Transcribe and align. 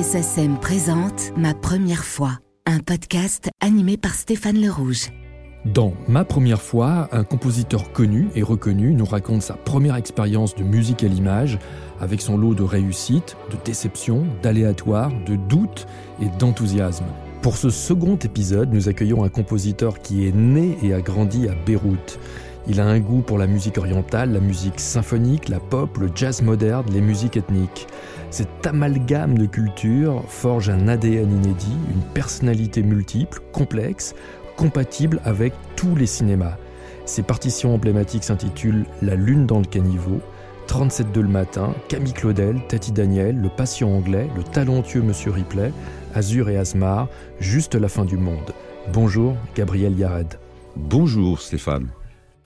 SACEM 0.00 0.58
présente 0.58 1.34
Ma 1.36 1.52
première 1.52 2.02
fois, 2.02 2.38
un 2.64 2.78
podcast 2.78 3.50
animé 3.60 3.98
par 3.98 4.14
Stéphane 4.14 4.58
Le 4.58 4.70
Rouge. 4.70 5.10
Dans 5.66 5.92
Ma 6.08 6.24
première 6.24 6.62
fois, 6.62 7.10
un 7.12 7.24
compositeur 7.24 7.92
connu 7.92 8.28
et 8.34 8.42
reconnu 8.42 8.94
nous 8.94 9.04
raconte 9.04 9.42
sa 9.42 9.52
première 9.52 9.96
expérience 9.96 10.54
de 10.54 10.64
musique 10.64 11.04
à 11.04 11.08
l'image, 11.08 11.58
avec 12.00 12.22
son 12.22 12.38
lot 12.38 12.54
de 12.54 12.62
réussites, 12.62 13.36
de 13.50 13.56
déceptions, 13.66 14.24
d'aléatoires, 14.42 15.12
de 15.26 15.36
doutes 15.36 15.86
et 16.22 16.28
d'enthousiasme. 16.38 17.04
Pour 17.42 17.58
ce 17.58 17.68
second 17.68 18.16
épisode, 18.16 18.72
nous 18.72 18.88
accueillons 18.88 19.24
un 19.24 19.28
compositeur 19.28 20.00
qui 20.00 20.26
est 20.26 20.34
né 20.34 20.78
et 20.82 20.94
a 20.94 21.02
grandi 21.02 21.48
à 21.48 21.54
Beyrouth. 21.66 22.18
Il 22.68 22.80
a 22.80 22.86
un 22.86 23.00
goût 23.00 23.22
pour 23.22 23.38
la 23.38 23.48
musique 23.48 23.78
orientale, 23.78 24.32
la 24.32 24.40
musique 24.40 24.78
symphonique, 24.78 25.48
la 25.48 25.58
pop, 25.58 25.98
le 25.98 26.10
jazz 26.14 26.42
moderne, 26.42 26.86
les 26.92 27.00
musiques 27.00 27.36
ethniques. 27.36 27.88
Cet 28.30 28.66
amalgame 28.66 29.36
de 29.36 29.46
cultures 29.46 30.22
forge 30.28 30.70
un 30.70 30.86
ADN 30.86 31.30
inédit, 31.30 31.76
une 31.92 32.02
personnalité 32.14 32.82
multiple, 32.82 33.40
complexe, 33.52 34.14
compatible 34.56 35.20
avec 35.24 35.54
tous 35.74 35.96
les 35.96 36.06
cinémas. 36.06 36.56
Ses 37.04 37.22
partitions 37.22 37.74
emblématiques 37.74 38.24
s'intitulent 38.24 38.86
La 39.02 39.16
Lune 39.16 39.44
dans 39.44 39.58
le 39.58 39.64
caniveau, 39.64 40.20
37 40.68 41.10
de 41.10 41.20
le 41.20 41.28
matin, 41.28 41.74
Camille 41.88 42.12
Claudel, 42.12 42.60
Tati 42.68 42.92
Daniel, 42.92 43.40
Le 43.40 43.48
Patient 43.48 43.90
anglais, 43.90 44.30
Le 44.36 44.44
talentueux 44.44 45.02
Monsieur 45.02 45.32
Ripley, 45.32 45.72
Azur 46.14 46.48
et 46.48 46.56
Asmar, 46.56 47.08
Juste 47.40 47.74
la 47.74 47.88
fin 47.88 48.04
du 48.04 48.16
monde. 48.16 48.54
Bonjour, 48.92 49.34
Gabriel 49.56 49.98
Yared. 49.98 50.38
Bonjour, 50.76 51.40
Stéphane. 51.40 51.88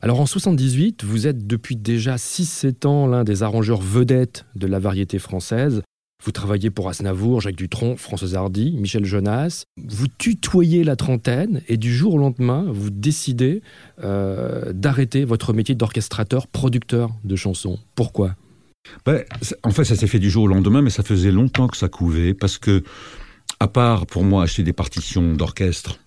Alors 0.07 0.21
en 0.21 0.27
78, 0.27 1.03
vous 1.03 1.27
êtes 1.27 1.49
depuis 1.49 1.75
déjà 1.75 2.15
6-7 2.15 2.87
ans 2.87 3.09
l'un 3.09 3.25
des 3.25 3.43
arrangeurs 3.43 3.81
vedettes 3.81 4.47
de 4.55 4.69
la 4.69 4.79
variété 4.79 5.19
française. 5.19 5.83
Vous 6.25 6.31
travaillez 6.31 6.71
pour 6.71 6.89
Aznavour, 6.89 7.41
Jacques 7.41 7.57
Dutronc, 7.57 7.97
François 7.97 8.33
Hardy, 8.39 8.77
Michel 8.79 9.05
Jonas. 9.05 9.65
Vous 9.77 10.07
tutoyez 10.07 10.85
la 10.85 10.95
trentaine 10.95 11.61
et 11.67 11.77
du 11.77 11.93
jour 11.93 12.15
au 12.15 12.19
lendemain, 12.19 12.67
vous 12.69 12.91
décidez 12.91 13.63
euh, 14.05 14.73
d'arrêter 14.73 15.25
votre 15.25 15.53
métier 15.53 15.75
d'orchestrateur, 15.75 16.47
producteur 16.47 17.11
de 17.25 17.35
chansons. 17.35 17.81
Pourquoi? 17.97 18.37
Ben, 19.07 19.25
En 19.65 19.73
fait, 19.73 19.83
ça 19.83 19.97
s'est 19.97 20.07
fait 20.07 20.21
du 20.21 20.31
jour 20.31 20.45
au 20.45 20.47
lendemain, 20.47 20.83
mais 20.83 20.91
ça 20.91 21.03
faisait 21.03 21.33
longtemps 21.33 21.67
que 21.67 21.77
ça 21.77 21.89
couvait 21.89 22.33
parce 22.33 22.59
que, 22.59 22.85
à 23.59 23.67
part 23.67 24.07
pour 24.07 24.23
moi 24.23 24.45
acheter 24.45 24.63
des 24.63 24.73
partitions 24.73 25.35
d'orchestre 25.35 25.99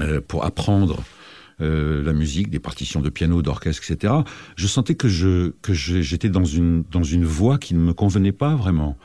euh, 0.00 0.20
pour 0.20 0.44
apprendre 0.44 1.04
euh, 1.60 2.02
la 2.02 2.12
musique, 2.12 2.50
des 2.50 2.58
partitions 2.58 3.00
de 3.00 3.08
piano, 3.08 3.40
d'orchestre, 3.40 3.82
etc. 3.90 4.12
Je 4.56 4.66
sentais 4.66 4.94
que 4.94 5.08
je 5.08 5.52
que 5.62 5.72
j'étais 5.72 6.28
dans 6.28 6.44
une 6.44 6.84
dans 6.90 7.02
une 7.02 7.24
voie 7.24 7.56
qui 7.56 7.74
ne 7.74 7.80
me 7.80 7.94
convenait 7.94 8.32
pas 8.32 8.54
vraiment. 8.54 8.98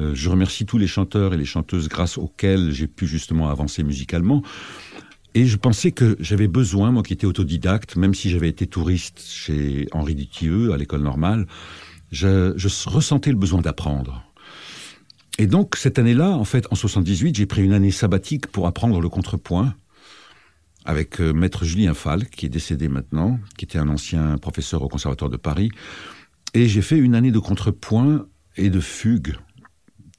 Euh, 0.00 0.14
je 0.14 0.28
remercie 0.28 0.66
tous 0.66 0.76
les 0.76 0.86
chanteurs 0.86 1.32
et 1.32 1.36
les 1.36 1.44
chanteuses 1.44 1.88
grâce 1.88 2.18
auxquels 2.18 2.72
j'ai 2.72 2.88
pu 2.88 3.06
justement 3.06 3.48
avancer 3.48 3.82
musicalement. 3.82 4.42
Et 5.34 5.46
je 5.46 5.56
pensais 5.56 5.92
que 5.92 6.16
j'avais 6.20 6.46
besoin, 6.46 6.92
moi 6.92 7.02
qui 7.02 7.12
étais 7.12 7.26
autodidacte, 7.26 7.96
même 7.96 8.14
si 8.14 8.30
j'avais 8.30 8.48
été 8.48 8.66
touriste 8.66 9.24
chez 9.26 9.88
Henri 9.92 10.14
Dutilleux 10.14 10.72
à 10.72 10.76
l'école 10.76 11.02
normale, 11.02 11.46
je, 12.12 12.52
je 12.56 12.88
ressentais 12.88 13.30
le 13.30 13.36
besoin 13.36 13.60
d'apprendre. 13.60 14.24
Et 15.38 15.46
donc 15.46 15.74
cette 15.76 15.98
année-là, 15.98 16.30
en 16.30 16.44
fait, 16.44 16.66
en 16.70 16.76
78, 16.76 17.34
j'ai 17.34 17.46
pris 17.46 17.64
une 17.64 17.72
année 17.72 17.90
sabbatique 17.90 18.46
pour 18.46 18.66
apprendre 18.66 19.00
le 19.00 19.08
contrepoint 19.08 19.74
avec 20.84 21.20
euh, 21.20 21.32
maître 21.32 21.64
Julien 21.64 21.94
Fall, 21.94 22.28
qui 22.28 22.46
est 22.46 22.50
décédé 22.50 22.88
maintenant, 22.88 23.40
qui 23.56 23.64
était 23.64 23.78
un 23.78 23.88
ancien 23.88 24.36
professeur 24.38 24.82
au 24.82 24.88
Conservatoire 24.88 25.30
de 25.30 25.36
Paris. 25.36 25.70
Et 26.52 26.68
j'ai 26.68 26.82
fait 26.82 26.98
une 26.98 27.14
année 27.14 27.32
de 27.32 27.38
contrepoint 27.38 28.26
et 28.56 28.70
de 28.70 28.80
fugue, 28.80 29.34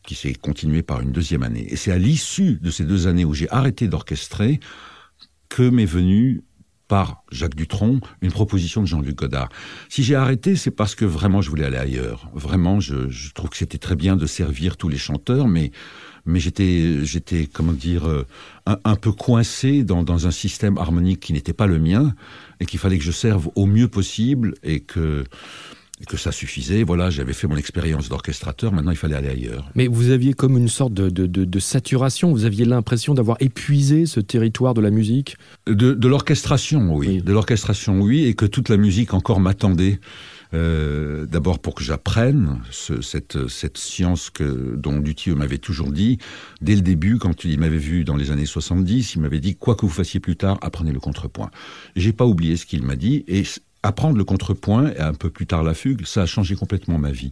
qui 0.03 0.15
s'est 0.15 0.33
continuée 0.33 0.83
par 0.83 1.01
une 1.01 1.11
deuxième 1.11 1.43
année. 1.43 1.65
Et 1.71 1.75
c'est 1.75 1.91
à 1.91 1.97
l'issue 1.97 2.59
de 2.61 2.69
ces 2.69 2.83
deux 2.83 3.07
années 3.07 3.25
où 3.25 3.33
j'ai 3.33 3.49
arrêté 3.49 3.87
d'orchestrer 3.87 4.59
que 5.49 5.67
m'est 5.67 5.85
venue 5.85 6.43
par 6.87 7.23
Jacques 7.31 7.55
Dutronc 7.55 8.01
une 8.21 8.31
proposition 8.31 8.81
de 8.81 8.87
Jean-Luc 8.87 9.15
Godard. 9.15 9.49
Si 9.89 10.03
j'ai 10.03 10.15
arrêté, 10.15 10.55
c'est 10.55 10.71
parce 10.71 10.93
que 10.93 11.05
vraiment 11.05 11.41
je 11.41 11.49
voulais 11.49 11.65
aller 11.65 11.77
ailleurs. 11.77 12.29
Vraiment, 12.33 12.79
je, 12.79 13.09
je 13.09 13.33
trouve 13.33 13.49
que 13.49 13.57
c'était 13.57 13.79
très 13.79 13.95
bien 13.95 14.15
de 14.15 14.25
servir 14.27 14.77
tous 14.77 14.89
les 14.89 14.97
chanteurs, 14.97 15.47
mais 15.47 15.71
mais 16.25 16.39
j'étais, 16.39 17.05
j'étais, 17.05 17.47
comment 17.51 17.71
dire, 17.71 18.07
euh, 18.07 18.25
un, 18.65 18.95
peu 18.95 19.11
coincé 19.11 19.83
dans, 19.83 20.03
dans, 20.03 20.27
un 20.27 20.31
système 20.31 20.77
harmonique 20.77 21.19
qui 21.19 21.33
n'était 21.33 21.53
pas 21.53 21.67
le 21.67 21.79
mien 21.79 22.13
et 22.59 22.65
qu'il 22.65 22.79
fallait 22.79 22.97
que 22.97 23.03
je 23.03 23.11
serve 23.11 23.49
au 23.55 23.65
mieux 23.65 23.87
possible 23.87 24.55
et 24.63 24.79
que 24.79 25.23
que 26.07 26.17
ça 26.17 26.31
suffisait. 26.31 26.83
Voilà, 26.83 27.09
j'avais 27.09 27.33
fait 27.33 27.47
mon 27.47 27.55
expérience 27.55 28.09
d'orchestrateur, 28.09 28.73
maintenant 28.73 28.91
il 28.91 28.97
fallait 28.97 29.15
aller 29.15 29.29
ailleurs. 29.29 29.69
Mais 29.75 29.87
vous 29.87 30.09
aviez 30.09 30.33
comme 30.33 30.57
une 30.57 30.67
sorte 30.67 30.93
de, 30.93 31.09
de, 31.09 31.25
de, 31.25 31.45
de 31.45 31.59
saturation, 31.59 32.31
vous 32.31 32.43
aviez 32.43 32.65
l'impression 32.65 33.13
d'avoir 33.13 33.37
épuisé 33.39 34.05
ce 34.05 34.19
territoire 34.19 34.73
de 34.73 34.81
la 34.81 34.89
musique? 34.89 35.37
De, 35.67 35.93
de 35.93 36.07
l'orchestration, 36.07 36.93
oui. 36.93 37.07
oui. 37.07 37.21
De 37.21 37.31
l'orchestration, 37.31 38.01
oui, 38.01 38.25
et 38.25 38.33
que 38.33 38.45
toute 38.45 38.67
la 38.67 38.77
musique 38.77 39.13
encore 39.13 39.39
m'attendait. 39.39 39.99
Euh, 40.55 41.25
D'abord 41.25 41.59
pour 41.59 41.75
que 41.75 41.83
j'apprenne 41.83 42.61
ce, 42.71 43.01
cette, 43.01 43.47
cette 43.47 43.77
science 43.77 44.29
que, 44.29 44.75
dont 44.75 44.99
Dutilleux 44.99 45.35
m'avait 45.35 45.57
toujours 45.57 45.91
dit. 45.91 46.17
Dès 46.61 46.75
le 46.75 46.81
début, 46.81 47.17
quand 47.17 47.43
il 47.43 47.59
m'avait 47.59 47.77
vu 47.77 48.03
dans 48.03 48.15
les 48.15 48.31
années 48.31 48.45
70, 48.45 49.15
il 49.15 49.21
m'avait 49.21 49.39
dit, 49.39 49.55
quoi 49.55 49.75
que 49.75 49.81
vous 49.81 49.91
fassiez 49.91 50.19
plus 50.19 50.37
tard, 50.37 50.57
apprenez 50.61 50.93
le 50.93 50.99
contrepoint. 50.99 51.51
J'ai 51.95 52.13
pas 52.13 52.25
oublié 52.25 52.57
ce 52.57 52.65
qu'il 52.65 52.83
m'a 52.83 52.95
dit, 52.95 53.25
et 53.27 53.43
apprendre 53.83 54.17
le 54.17 54.23
contrepoint 54.23 54.91
et 54.91 54.99
un 54.99 55.13
peu 55.13 55.29
plus 55.29 55.45
tard 55.45 55.63
la 55.63 55.73
fugue, 55.73 56.05
ça 56.05 56.23
a 56.23 56.25
changé 56.25 56.55
complètement 56.55 56.97
ma 56.97 57.11
vie. 57.11 57.31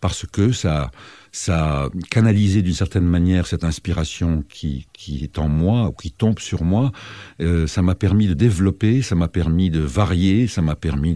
Parce 0.00 0.26
que 0.26 0.52
ça, 0.52 0.90
ça 1.32 1.84
a 1.84 1.90
canalisé 2.10 2.62
d'une 2.62 2.74
certaine 2.74 3.04
manière 3.04 3.46
cette 3.46 3.64
inspiration 3.64 4.42
qui, 4.48 4.86
qui 4.92 5.22
est 5.24 5.38
en 5.38 5.48
moi 5.48 5.88
ou 5.88 5.92
qui 5.92 6.10
tombe 6.10 6.38
sur 6.38 6.64
moi. 6.64 6.92
Euh, 7.40 7.66
ça 7.66 7.82
m'a 7.82 7.94
permis 7.94 8.26
de 8.26 8.34
développer, 8.34 9.02
ça 9.02 9.14
m'a 9.14 9.28
permis 9.28 9.70
de 9.70 9.80
varier, 9.80 10.46
ça 10.46 10.62
m'a 10.62 10.76
permis 10.76 11.14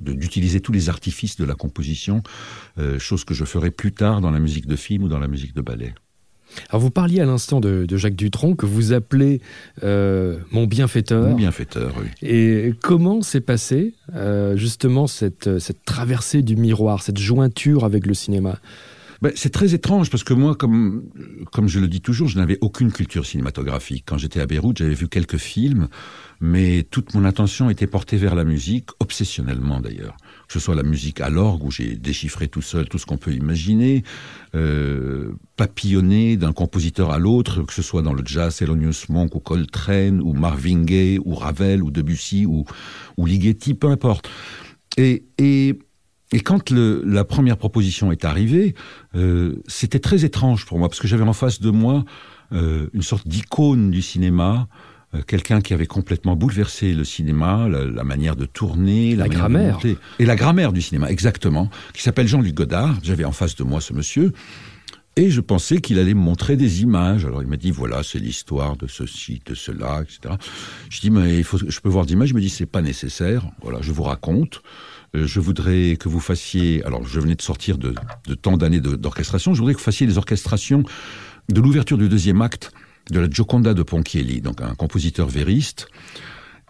d'utiliser 0.00 0.58
de, 0.58 0.62
de, 0.62 0.64
tous 0.64 0.72
les 0.72 0.88
artifices 0.88 1.36
de 1.36 1.44
la 1.44 1.54
composition, 1.54 2.22
euh, 2.78 2.98
chose 2.98 3.24
que 3.24 3.34
je 3.34 3.44
ferai 3.44 3.70
plus 3.70 3.92
tard 3.92 4.20
dans 4.20 4.30
la 4.30 4.40
musique 4.40 4.66
de 4.66 4.76
film 4.76 5.04
ou 5.04 5.08
dans 5.08 5.18
la 5.18 5.28
musique 5.28 5.54
de 5.54 5.62
ballet. 5.62 5.94
Alors 6.70 6.80
vous 6.80 6.90
parliez 6.90 7.20
à 7.20 7.26
l'instant 7.26 7.60
de, 7.60 7.86
de, 7.86 7.96
Jacques 7.96 8.16
Dutronc 8.16 8.54
que 8.54 8.66
vous 8.66 8.92
appelez 8.92 9.40
euh, 9.82 10.38
mon 10.50 10.66
bienfaiteur. 10.66 11.28
Mon 11.28 11.34
bienfaiteur, 11.34 11.94
oui. 12.00 12.06
Et 12.22 12.72
comment 12.82 13.22
s'est 13.22 13.40
passé 13.40 13.94
euh, 14.14 14.56
justement 14.56 15.06
cette, 15.06 15.58
cette 15.58 15.84
traversée 15.84 16.42
du 16.42 16.56
miroir, 16.56 17.02
cette 17.02 17.18
jointure 17.18 17.84
avec 17.84 18.06
le 18.06 18.14
cinéma? 18.14 18.58
Ben, 19.22 19.32
c'est 19.34 19.50
très 19.50 19.74
étrange 19.74 20.10
parce 20.10 20.24
que 20.24 20.34
moi, 20.34 20.54
comme, 20.54 21.04
comme 21.52 21.68
je 21.68 21.80
le 21.80 21.88
dis 21.88 22.00
toujours, 22.00 22.28
je 22.28 22.38
n'avais 22.38 22.58
aucune 22.60 22.92
culture 22.92 23.24
cinématographique. 23.24 24.04
Quand 24.06 24.18
j'étais 24.18 24.40
à 24.40 24.46
Beyrouth, 24.46 24.78
j'avais 24.78 24.94
vu 24.94 25.08
quelques 25.08 25.38
films, 25.38 25.88
mais 26.40 26.82
toute 26.90 27.14
mon 27.14 27.24
attention 27.24 27.70
était 27.70 27.86
portée 27.86 28.16
vers 28.16 28.34
la 28.34 28.44
musique, 28.44 28.90
obsessionnellement 29.00 29.80
d'ailleurs. 29.80 30.16
Que 30.46 30.52
ce 30.52 30.60
soit 30.60 30.74
la 30.74 30.82
musique 30.82 31.20
à 31.20 31.30
l'orgue, 31.30 31.64
où 31.64 31.70
j'ai 31.70 31.96
déchiffré 31.96 32.48
tout 32.48 32.62
seul 32.62 32.88
tout 32.88 32.98
ce 32.98 33.06
qu'on 33.06 33.16
peut 33.16 33.32
imaginer, 33.32 34.04
euh, 34.54 35.32
papillonner 35.56 36.36
d'un 36.36 36.52
compositeur 36.52 37.10
à 37.10 37.18
l'autre, 37.18 37.62
que 37.62 37.72
ce 37.72 37.82
soit 37.82 38.02
dans 38.02 38.12
le 38.12 38.22
jazz, 38.24 38.56
Thelonious 38.56 39.06
Monk, 39.08 39.34
ou 39.34 39.40
Coltrane, 39.40 40.20
ou 40.20 40.34
Marvin 40.34 40.84
Gaye, 40.84 41.18
ou 41.24 41.34
Ravel, 41.34 41.82
ou 41.82 41.90
Debussy, 41.90 42.46
ou, 42.46 42.64
ou 43.16 43.26
Ligeti, 43.26 43.74
peu 43.74 43.88
importe. 43.88 44.28
Et, 44.98 45.24
et 45.38 45.78
et 46.32 46.40
quand 46.40 46.70
le, 46.70 47.02
la 47.06 47.24
première 47.24 47.56
proposition 47.56 48.10
est 48.10 48.24
arrivée, 48.24 48.74
euh, 49.14 49.62
c'était 49.68 50.00
très 50.00 50.24
étrange 50.24 50.66
pour 50.66 50.78
moi, 50.78 50.88
parce 50.88 51.00
que 51.00 51.06
j'avais 51.06 51.22
en 51.22 51.32
face 51.32 51.60
de 51.60 51.70
moi 51.70 52.04
euh, 52.52 52.88
une 52.94 53.02
sorte 53.02 53.28
d'icône 53.28 53.90
du 53.90 54.02
cinéma, 54.02 54.66
euh, 55.14 55.22
quelqu'un 55.22 55.60
qui 55.60 55.72
avait 55.72 55.86
complètement 55.86 56.34
bouleversé 56.34 56.94
le 56.94 57.04
cinéma, 57.04 57.68
la, 57.68 57.84
la 57.84 58.04
manière 58.04 58.34
de 58.34 58.44
tourner, 58.44 59.14
la, 59.14 59.24
la 59.24 59.28
grammaire. 59.28 59.78
Et 60.18 60.26
la 60.26 60.34
grammaire 60.34 60.72
du 60.72 60.82
cinéma, 60.82 61.10
exactement, 61.10 61.70
qui 61.94 62.02
s'appelle 62.02 62.26
Jean-Luc 62.26 62.54
Godard. 62.54 62.96
J'avais 63.04 63.24
en 63.24 63.32
face 63.32 63.54
de 63.54 63.62
moi 63.62 63.80
ce 63.80 63.92
monsieur. 63.92 64.32
Et 65.18 65.30
je 65.30 65.40
pensais 65.40 65.80
qu'il 65.80 65.98
allait 65.98 66.12
me 66.12 66.20
montrer 66.20 66.56
des 66.56 66.82
images. 66.82 67.24
Alors 67.24 67.40
il 67.40 67.48
m'a 67.48 67.56
dit 67.56 67.70
voilà 67.70 68.02
c'est 68.02 68.18
l'histoire 68.18 68.76
de 68.76 68.86
ceci, 68.86 69.40
de 69.46 69.54
cela, 69.54 70.02
etc. 70.02 70.34
Je 70.90 71.00
dis 71.00 71.08
mais 71.08 71.38
il 71.38 71.44
faut, 71.44 71.56
je 71.56 71.80
peux 71.80 71.88
voir 71.88 72.04
d'images. 72.04 72.30
Il 72.30 72.36
me 72.36 72.40
dit 72.40 72.50
c'est 72.50 72.66
pas 72.66 72.82
nécessaire. 72.82 73.46
Voilà, 73.62 73.78
je 73.80 73.92
vous 73.92 74.02
raconte. 74.02 74.60
Euh, 75.14 75.26
je 75.26 75.40
voudrais 75.40 75.96
que 75.96 76.08
vous 76.08 76.20
fassiez. 76.20 76.84
Alors 76.84 77.06
je 77.06 77.20
venais 77.20 77.34
de 77.34 77.42
sortir 77.42 77.78
de, 77.78 77.94
de 78.26 78.34
tant 78.34 78.56
d'années 78.56 78.80
d'orchestration. 78.80 79.54
Je 79.54 79.60
voudrais 79.60 79.74
que 79.74 79.78
vous 79.78 79.84
fassiez 79.84 80.06
les 80.06 80.18
orchestrations 80.18 80.82
de 81.48 81.60
l'ouverture 81.60 81.98
du 81.98 82.08
deuxième 82.08 82.42
acte 82.42 82.72
de 83.10 83.20
la 83.20 83.30
Gioconda 83.30 83.72
de 83.72 83.82
Ponchielli, 83.82 84.40
donc 84.40 84.60
un 84.60 84.74
compositeur 84.74 85.28
vériste 85.28 85.88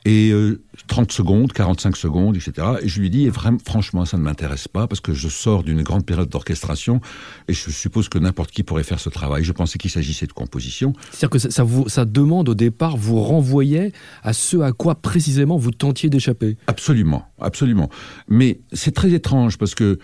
et 0.06 0.31
euh, 0.31 0.62
30 0.87 1.11
secondes, 1.11 1.53
45 1.53 1.97
secondes, 1.97 2.37
etc. 2.37 2.69
Et 2.81 2.88
je 2.88 3.00
lui 3.00 3.11
dis, 3.11 3.25
et 3.25 3.31
vraiment, 3.31 3.58
franchement, 3.64 4.05
ça 4.05 4.17
ne 4.17 4.23
m'intéresse 4.23 4.69
pas 4.69 4.87
parce 4.87 5.00
que 5.00 5.12
je 5.12 5.29
sors 5.29 5.64
d'une 5.64 5.82
grande 5.82 6.06
période 6.06 6.29
d'orchestration 6.29 7.00
et 7.49 7.53
je 7.53 7.70
suppose 7.70 8.08
que 8.08 8.17
n'importe 8.19 8.53
qui 8.53 8.62
pourrait 8.62 8.85
faire 8.85 9.00
ce 9.00 9.08
travail. 9.08 9.43
Je 9.43 9.50
pensais 9.50 9.79
qu'il 9.79 9.91
s'agissait 9.91 10.26
de 10.26 10.32
composition. 10.32 10.93
C'est-à-dire 11.11 11.31
que 11.31 11.38
ça, 11.41 11.50
ça, 11.50 11.64
vous, 11.64 11.88
ça 11.88 12.05
demande 12.05 12.49
au 12.49 12.55
départ, 12.55 12.97
vous 12.97 13.20
renvoyait 13.20 13.91
à 14.23 14.32
ce 14.32 14.58
à 14.58 14.70
quoi 14.70 14.94
précisément 14.94 15.56
vous 15.56 15.73
tentiez 15.73 16.08
d'échapper. 16.08 16.56
Absolument, 16.69 17.26
absolument. 17.41 17.91
Mais 18.29 18.61
c'est 18.73 18.94
très 18.94 19.12
étrange 19.12 19.58
parce 19.58 19.75
que 19.75 19.99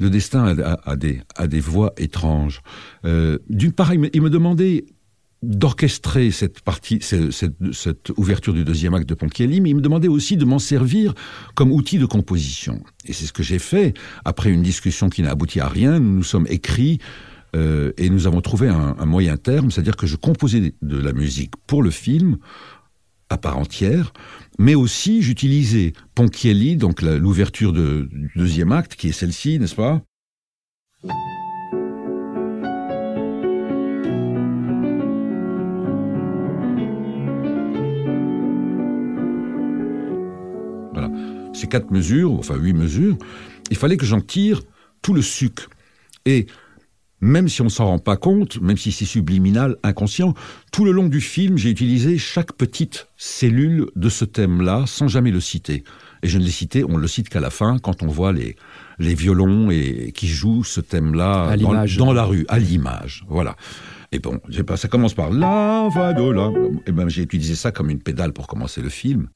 le 0.00 0.10
destin 0.10 0.56
a, 0.84 0.96
des, 0.96 1.20
a 1.34 1.46
des 1.46 1.60
voix 1.60 1.92
étranges. 1.96 2.62
Euh, 3.04 3.38
d'une 3.48 3.72
part, 3.72 3.92
il 3.92 4.00
me, 4.00 4.30
demandait 4.30 4.86
d'orchestrer 5.42 6.30
cette 6.30 6.60
partie, 6.60 6.98
cette, 7.00 8.10
ouverture 8.16 8.52
du 8.52 8.64
deuxième 8.64 8.94
acte 8.94 9.08
de 9.08 9.14
Ponchielli, 9.14 9.60
mais 9.60 9.70
il 9.70 9.76
me 9.76 9.80
demandait 9.80 10.08
aussi 10.08 10.36
de 10.36 10.44
m'en 10.44 10.58
servir 10.58 11.14
comme 11.54 11.70
outil 11.70 11.98
de 11.98 12.06
composition. 12.06 12.82
Et 13.04 13.12
c'est 13.12 13.26
ce 13.26 13.32
que 13.32 13.42
j'ai 13.42 13.60
fait. 13.60 13.94
Après 14.24 14.50
une 14.50 14.62
discussion 14.62 15.08
qui 15.08 15.22
n'a 15.22 15.30
abouti 15.30 15.60
à 15.60 15.68
rien, 15.68 16.00
nous 16.00 16.12
nous 16.12 16.24
sommes 16.24 16.46
écrits 16.48 16.98
euh, 17.54 17.92
et 17.96 18.10
nous 18.10 18.26
avons 18.26 18.40
trouvé 18.40 18.68
un, 18.68 18.94
moyen 19.06 19.36
terme, 19.36 19.70
c'est-à-dire 19.70 19.96
que 19.96 20.06
je 20.06 20.16
composais 20.16 20.74
de 20.82 20.98
la 20.98 21.12
musique 21.12 21.52
pour 21.66 21.82
le 21.82 21.90
film 21.90 22.38
à 23.30 23.36
part 23.36 23.58
entière, 23.58 24.12
mais 24.58 24.74
aussi 24.74 25.22
j'utilisais 25.22 25.92
Ponchielli, 26.14 26.76
donc 26.76 27.02
l'ouverture 27.02 27.72
du 27.72 28.30
deuxième 28.34 28.72
acte, 28.72 28.96
qui 28.96 29.08
est 29.08 29.12
celle-ci, 29.12 29.58
n'est-ce 29.58 29.74
pas? 29.74 30.02
Ces 41.58 41.66
quatre 41.66 41.90
mesures, 41.90 42.30
enfin 42.34 42.54
huit 42.54 42.72
mesures, 42.72 43.16
il 43.72 43.76
fallait 43.76 43.96
que 43.96 44.06
j'en 44.06 44.20
tire 44.20 44.62
tout 45.02 45.12
le 45.12 45.22
sucre. 45.22 45.68
Et 46.24 46.46
même 47.20 47.48
si 47.48 47.62
on 47.62 47.68
s'en 47.68 47.86
rend 47.86 47.98
pas 47.98 48.16
compte, 48.16 48.60
même 48.60 48.76
si 48.76 48.92
c'est 48.92 49.04
subliminal, 49.04 49.74
inconscient, 49.82 50.34
tout 50.70 50.84
le 50.84 50.92
long 50.92 51.08
du 51.08 51.20
film, 51.20 51.58
j'ai 51.58 51.70
utilisé 51.70 52.16
chaque 52.16 52.52
petite 52.52 53.08
cellule 53.16 53.86
de 53.96 54.08
ce 54.08 54.24
thème-là 54.24 54.84
sans 54.86 55.08
jamais 55.08 55.32
le 55.32 55.40
citer. 55.40 55.82
Et 56.22 56.28
je 56.28 56.38
ne 56.38 56.44
l'ai 56.44 56.52
cité, 56.52 56.84
on 56.84 56.96
le 56.96 57.08
cite 57.08 57.28
qu'à 57.28 57.40
la 57.40 57.50
fin, 57.50 57.78
quand 57.78 58.04
on 58.04 58.06
voit 58.06 58.32
les, 58.32 58.54
les 59.00 59.14
violons 59.16 59.68
et 59.72 60.12
qui 60.14 60.28
jouent 60.28 60.62
ce 60.62 60.80
thème-là 60.80 61.56
dans, 61.56 61.84
dans, 61.98 62.12
la 62.12 62.22
rue, 62.22 62.46
à 62.48 62.60
l'image. 62.60 63.24
Voilà. 63.28 63.56
Et 64.12 64.20
bon, 64.20 64.40
pas, 64.64 64.76
ça 64.76 64.86
commence 64.86 65.14
par 65.14 65.32
la 65.32 65.88
va 65.92 66.12
de 66.12 66.30
la. 66.30 66.52
Et 66.86 66.92
ben 66.92 67.08
j'ai 67.08 67.22
utilisé 67.22 67.56
ça 67.56 67.72
comme 67.72 67.90
une 67.90 68.00
pédale 68.00 68.32
pour 68.32 68.46
commencer 68.46 68.80
le 68.80 68.90
film. 68.90 69.28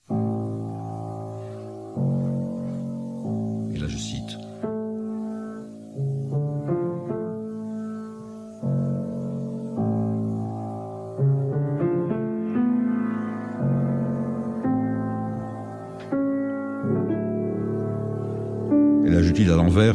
À 19.50 19.56
l'envers. 19.56 19.94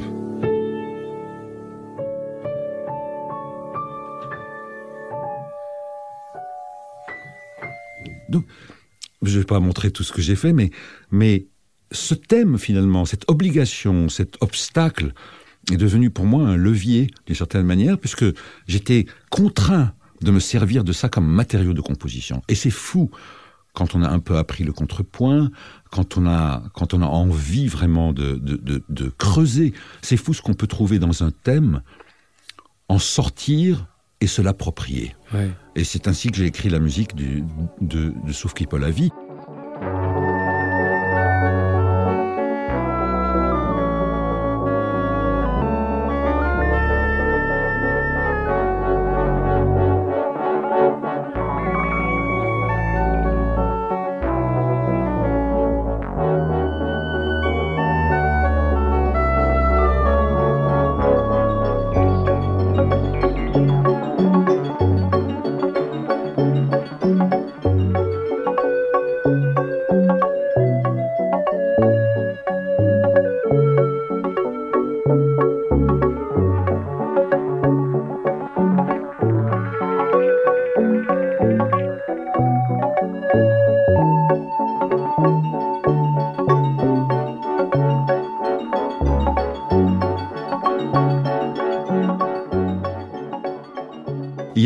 Donc, 8.30 8.46
je 9.22 9.34
ne 9.34 9.40
vais 9.40 9.46
pas 9.46 9.60
montrer 9.60 9.92
tout 9.92 10.04
ce 10.04 10.12
que 10.12 10.22
j'ai 10.22 10.36
fait, 10.36 10.54
mais, 10.54 10.72
mais 11.12 11.48
ce 11.92 12.14
thème 12.14 12.58
finalement, 12.58 13.06
cette 13.06 13.30
obligation, 13.30 14.10
cet 14.10 14.42
obstacle 14.42 15.14
est 15.72 15.78
devenu 15.78 16.10
pour 16.10 16.26
moi 16.26 16.48
un 16.48 16.58
levier 16.58 17.08
d'une 17.26 17.36
certaine 17.36 17.66
manière, 17.66 17.98
puisque 17.98 18.26
j'étais 18.68 19.06
contraint 19.30 19.94
de 20.22 20.32
me 20.32 20.40
servir 20.40 20.84
de 20.84 20.94
ça 20.94 21.10
comme 21.10 21.28
matériau 21.28 21.74
de 21.74 21.82
composition. 21.82 22.42
Et 22.48 22.56
c'est 22.56 22.72
fou 22.72 23.10
quand 23.78 23.94
on 23.94 24.02
a 24.02 24.10
un 24.10 24.18
peu 24.18 24.38
appris 24.38 24.64
le 24.64 24.74
contrepoint, 24.74 25.52
quand 25.92 26.18
on 26.18 26.26
a, 26.26 26.64
quand 26.74 26.96
on 26.96 27.04
a 27.04 27.06
envie 27.06 27.68
vraiment 27.68 28.12
de, 28.12 28.34
de, 28.34 28.84
de, 28.90 29.10
creuser, 29.20 29.72
c'est 30.02 30.18
fou 30.18 30.34
ce 30.34 30.42
qu'on 30.42 30.56
peut 30.56 30.66
trouver 30.66 30.98
dans 30.98 31.24
un 31.24 31.30
thème, 31.30 31.84
en 32.90 32.98
sortir 32.98 33.86
et 34.20 34.26
se 34.26 34.42
l'approprier. 34.42 35.16
Et 35.76 35.84
c'est 35.84 36.08
ainsi 36.08 36.32
que 36.32 36.38
j'ai 36.38 36.48
écrit 36.48 36.70
la 36.70 36.80
musique 36.80 37.14
du, 37.14 37.44
de, 37.80 38.16
de 38.26 38.34
Sauf 38.34 38.56
qui 38.56 38.66
peut 38.66 38.80
la 38.80 38.90
vie. 38.90 39.12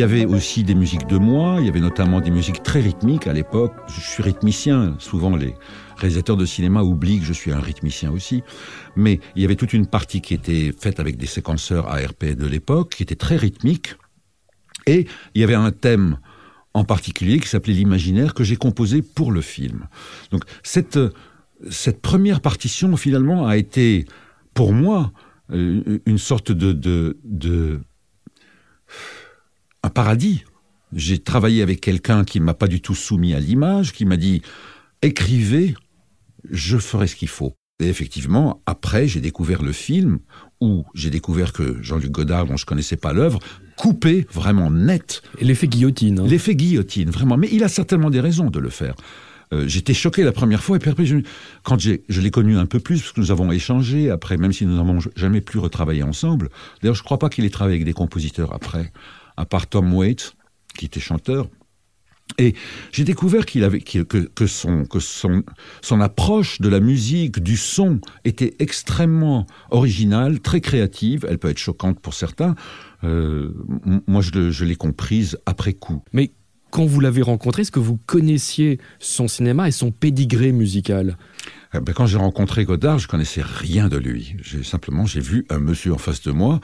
Y 0.02 0.04
avait 0.04 0.26
aussi 0.26 0.64
des 0.64 0.74
musiques 0.74 1.06
de 1.06 1.20
moi, 1.20 1.58
il 1.60 1.68
y 1.68 1.70
avait 1.70 1.80
notamment 1.80 2.22
des 2.22 2.32
musiques 2.32 2.64
très 2.64 2.82
rythmiques 2.82 3.28
à 3.28 3.34
l'époque. 3.34 3.74
Je 3.88 4.02
suis 4.02 4.24
rythmicien, 4.24 4.96
souvent 4.98 5.36
les 5.36 5.54
réalisateurs 5.96 6.38
de 6.38 6.46
cinéma 6.48 6.82
oublient 6.82 7.20
que 7.20 7.26
je 7.26 7.34
suis 7.34 7.52
un 7.52 7.60
rythmicien 7.60 8.10
aussi. 8.10 8.42
Mais 8.96 9.20
il 9.36 9.44
y 9.44 9.46
avait 9.46 9.56
toute 9.56 9.74
une 9.74 9.86
partie 9.86 10.20
qui 10.20 10.34
était 10.34 10.74
faite 10.76 11.00
avec 11.00 11.18
des 11.18 11.28
séquenceurs 11.28 11.88
ARP 11.88 12.26
de 12.26 12.48
l'époque, 12.48 12.96
qui 12.96 13.04
était 13.04 13.16
très 13.16 13.36
rythmique. 13.36 13.94
Et 14.88 15.06
il 15.36 15.42
y 15.42 15.44
avait 15.44 15.54
un 15.54 15.70
thème 15.72 16.18
en 16.74 16.84
particulier 16.84 17.40
qui 17.40 17.48
s'appelait 17.48 17.76
l'imaginaire 17.76 18.34
que 18.34 18.44
j'ai 18.44 18.56
composé 18.56 19.04
pour 19.04 19.32
le 19.32 19.42
film. 19.42 19.88
Donc 20.32 20.46
cette, 20.64 20.98
première 22.02 22.42
partition 22.42 22.98
finalement 22.98 23.46
a 23.46 23.56
été 23.56 24.06
pour 24.56 24.74
moi 24.74 25.12
euh, 25.52 26.00
une 26.08 26.18
sorte 26.18 26.52
de 26.52 27.84
un 29.84 29.90
paradis. 29.90 30.44
J'ai 30.94 31.20
travaillé 31.20 31.62
avec 31.62 31.82
quelqu'un 31.82 32.24
qui 32.24 32.40
ne 32.40 32.46
m'a 32.46 32.54
pas 32.54 32.68
du 32.68 32.82
tout 32.82 32.96
soumis 32.96 33.34
à 33.34 33.40
l'image, 33.40 33.94
qui 33.94 34.06
m'a 34.06 34.18
dit 34.18 34.42
écrivez, 35.02 35.76
je 36.50 36.78
ferai 36.78 37.08
ce 37.08 37.16
qu'il 37.16 37.30
faut. 37.30 37.54
Et 37.80 37.88
effectivement, 37.88 38.62
après, 38.66 39.08
j'ai 39.08 39.22
découvert 39.22 39.64
le 39.64 39.72
film 39.72 40.20
où 40.60 40.86
j'ai 40.94 41.10
découvert 41.10 41.52
que 41.52 41.82
Jean-Luc 41.82 42.12
Godard, 42.12 42.46
dont 42.46 42.58
je 42.58 42.66
connaissais 42.66 42.98
pas 42.98 43.14
l'œuvre, 43.14 43.40
coupé 43.76 44.28
vraiment 44.32 44.70
net. 44.70 45.24
Et 45.40 45.46
l'effet 45.46 45.68
guillotine. 45.68 46.20
Hein. 46.20 46.28
L'effet 46.28 46.56
guillotine, 46.56 47.10
vraiment. 47.10 47.38
Mais 47.38 47.50
il 47.52 47.64
a 47.64 47.68
certainement 47.68 48.12
des 48.12 48.20
raisons 48.20 48.52
de 48.52 48.60
le 48.60 48.70
faire. 48.70 48.96
Euh, 49.54 49.68
j'étais 49.68 49.94
choqué 49.94 50.24
la 50.24 50.32
première 50.32 50.64
fois, 50.64 50.78
et 50.78 50.80
puis 50.80 50.90
après, 50.90 51.06
je, 51.06 51.18
quand 51.64 51.80
je 51.80 52.22
l'ai 52.22 52.32
connu 52.32 52.58
un 52.58 52.66
peu 52.66 52.80
plus, 52.80 53.02
parce 53.02 53.12
que 53.12 53.22
nous 53.22 53.32
avons 53.32 53.52
échangé 53.52 54.10
après, 54.10 54.38
même 54.38 54.54
si 54.54 54.66
nous 54.66 54.76
n'avons 54.76 55.00
jamais 55.16 55.42
plus 55.42 55.60
retravaillé 55.60 56.04
ensemble. 56.04 56.50
D'ailleurs, 56.82 56.96
je 56.96 57.02
ne 57.02 57.06
crois 57.06 57.20
pas 57.20 57.30
qu'il 57.30 57.46
ait 57.46 57.50
travaillé 57.50 57.76
avec 57.76 57.86
des 57.86 57.94
compositeurs 57.94 58.54
après 58.54 58.92
à 59.38 59.46
part 59.46 59.68
Tom 59.68 59.94
Waits, 59.94 60.36
qui 60.78 60.86
était 60.86 61.00
chanteur. 61.00 61.48
Et 62.38 62.56
j'ai 62.94 63.04
découvert 63.04 63.46
qu'il 63.46 63.64
avait 63.66 63.82
que, 63.82 64.04
que, 64.04 64.48
son 64.48 64.86
que 64.86 65.00
son 65.00 65.44
son 65.82 66.00
approche 66.00 66.62
de 66.62 66.70
la 66.70 66.80
musique, 66.80 67.40
du 67.40 67.58
son 67.58 68.00
était 68.24 68.56
extrêmement 68.60 69.48
originale, 69.70 70.40
très 70.40 70.62
créative. 70.62 71.26
Elle 71.28 71.40
peut 71.40 71.50
être 71.50 71.58
choquante 71.58 72.00
pour 72.00 72.14
certains. 72.14 72.56
Euh, 73.04 73.52
moi, 74.08 74.22
je, 74.22 74.64
l'ai 74.64 74.76
comprise 74.76 75.38
après 75.46 75.74
coup. 75.74 76.04
Quand 76.72 76.86
vous 76.86 77.00
l'avez 77.00 77.22
rencontré, 77.22 77.62
est-ce 77.62 77.72
que 77.72 77.80
vous 77.80 78.00
connaissiez 78.06 78.80
son 79.00 79.28
cinéma 79.28 79.68
et 79.68 79.72
son 79.72 79.92
pédigré 79.92 80.52
musical 80.52 81.18
eh 81.74 81.80
ben, 81.80 81.94
quand 81.94 82.06
j'ai 82.06 82.18
rencontré 82.18 82.66
Godard, 82.66 83.00
je 83.00 83.08
connaissais 83.08 83.42
rien 83.42 83.88
de 83.88 83.96
lui. 83.96 84.36
J'ai 84.42 84.62
simplement 84.62 85.06
j'ai 85.06 85.22
vu 85.22 85.46
un 85.50 85.60
monsieur 85.60 85.94
en 85.94 85.98
face 85.98 86.22
de 86.22 86.32
moi, 86.32 86.60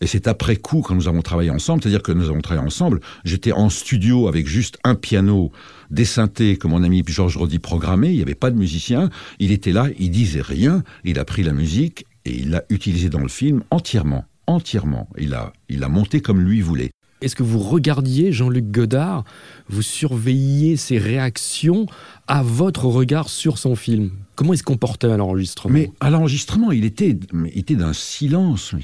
et 0.00 0.06
c'est 0.06 0.28
après 0.28 0.54
coup 0.54 0.82
quand 0.82 0.94
nous 0.94 1.08
avons 1.08 1.20
travaillé 1.20 1.50
ensemble, 1.50 1.82
c'est-à-dire 1.82 2.02
que 2.02 2.12
nous 2.12 2.28
avons 2.28 2.40
travaillé 2.40 2.64
ensemble. 2.64 3.00
J'étais 3.24 3.50
en 3.50 3.68
studio 3.70 4.28
avec 4.28 4.46
juste 4.46 4.78
un 4.84 4.94
piano, 4.94 5.50
des 5.90 6.04
synthés 6.04 6.58
que 6.58 6.68
mon 6.68 6.84
ami 6.84 7.02
Georges 7.04 7.36
Rodi 7.36 7.58
programmait. 7.58 8.12
Il 8.12 8.16
n'y 8.16 8.22
avait 8.22 8.36
pas 8.36 8.52
de 8.52 8.56
musicien. 8.56 9.10
Il 9.40 9.50
était 9.50 9.72
là, 9.72 9.88
il 9.98 10.12
disait 10.12 10.42
rien. 10.42 10.84
Il 11.02 11.18
a 11.18 11.24
pris 11.24 11.42
la 11.42 11.52
musique 11.52 12.06
et 12.24 12.32
il 12.32 12.50
l'a 12.50 12.62
utilisée 12.68 13.08
dans 13.08 13.18
le 13.18 13.28
film 13.28 13.64
entièrement, 13.72 14.26
entièrement. 14.46 15.08
Il 15.18 15.34
a 15.34 15.52
il 15.68 15.80
l'a 15.80 15.88
monté 15.88 16.20
comme 16.20 16.40
lui 16.40 16.60
voulait. 16.60 16.92
Est-ce 17.22 17.36
que 17.36 17.44
vous 17.44 17.60
regardiez 17.60 18.32
Jean-Luc 18.32 18.70
Godard, 18.70 19.24
vous 19.68 19.82
surveilliez 19.82 20.76
ses 20.76 20.98
réactions 20.98 21.86
à 22.26 22.42
votre 22.42 22.86
regard 22.86 23.28
sur 23.28 23.58
son 23.58 23.76
film? 23.76 24.10
Comment 24.34 24.54
il 24.54 24.58
se 24.58 24.64
comportait 24.64 25.06
à 25.06 25.16
l'enregistrement? 25.16 25.72
Mais 25.72 25.92
à 26.00 26.10
l'enregistrement, 26.10 26.72
il 26.72 26.84
était, 26.84 27.16
était 27.54 27.76
d'un 27.76 27.92
silence, 27.92 28.74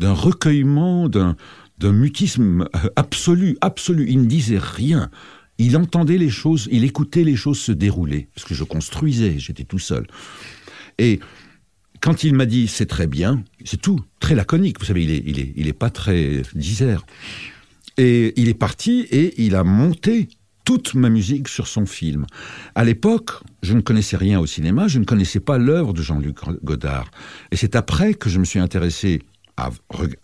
d'un 0.00 0.12
recueillement, 0.12 1.08
d'un 1.08 1.36
mutisme 1.92 2.68
absolu, 2.96 3.56
absolu. 3.60 4.06
Il 4.08 4.22
ne 4.22 4.26
disait 4.26 4.58
rien. 4.58 5.08
Il 5.58 5.76
entendait 5.76 6.18
les 6.18 6.30
choses, 6.30 6.68
il 6.72 6.82
écoutait 6.82 7.22
les 7.22 7.36
choses 7.36 7.60
se 7.60 7.72
dérouler, 7.72 8.28
parce 8.34 8.46
que 8.46 8.54
je 8.54 8.64
construisais, 8.64 9.38
j'étais 9.38 9.64
tout 9.64 9.78
seul. 9.78 10.06
Et 10.98 11.20
quand 12.02 12.24
il 12.24 12.34
m'a 12.34 12.46
dit 12.46 12.68
c'est 12.68 12.86
très 12.86 13.06
bien, 13.06 13.42
c'est 13.64 13.80
tout, 13.80 14.00
très 14.20 14.34
laconique, 14.34 14.78
vous 14.80 14.84
savez, 14.84 15.04
il 15.04 15.10
est, 15.10 15.22
il 15.24 15.38
est, 15.38 15.52
il 15.56 15.68
est 15.68 15.72
pas 15.72 15.88
très 15.88 16.42
disert. 16.54 17.06
Et 17.96 18.34
il 18.40 18.48
est 18.48 18.54
parti 18.54 19.06
et 19.10 19.40
il 19.42 19.54
a 19.54 19.64
monté 19.64 20.28
toute 20.64 20.94
ma 20.94 21.08
musique 21.08 21.48
sur 21.48 21.66
son 21.66 21.86
film. 21.86 22.26
À 22.74 22.84
l'époque, 22.84 23.30
je 23.62 23.74
ne 23.74 23.80
connaissais 23.80 24.16
rien 24.16 24.40
au 24.40 24.46
cinéma, 24.46 24.88
je 24.88 24.98
ne 24.98 25.04
connaissais 25.04 25.40
pas 25.40 25.58
l'œuvre 25.58 25.92
de 25.92 26.02
Jean-Luc 26.02 26.38
Godard. 26.64 27.10
Et 27.50 27.56
c'est 27.56 27.76
après 27.76 28.14
que 28.14 28.28
je 28.28 28.38
me 28.38 28.44
suis 28.44 28.58
intéressé 28.58 29.22
à, 29.56 29.70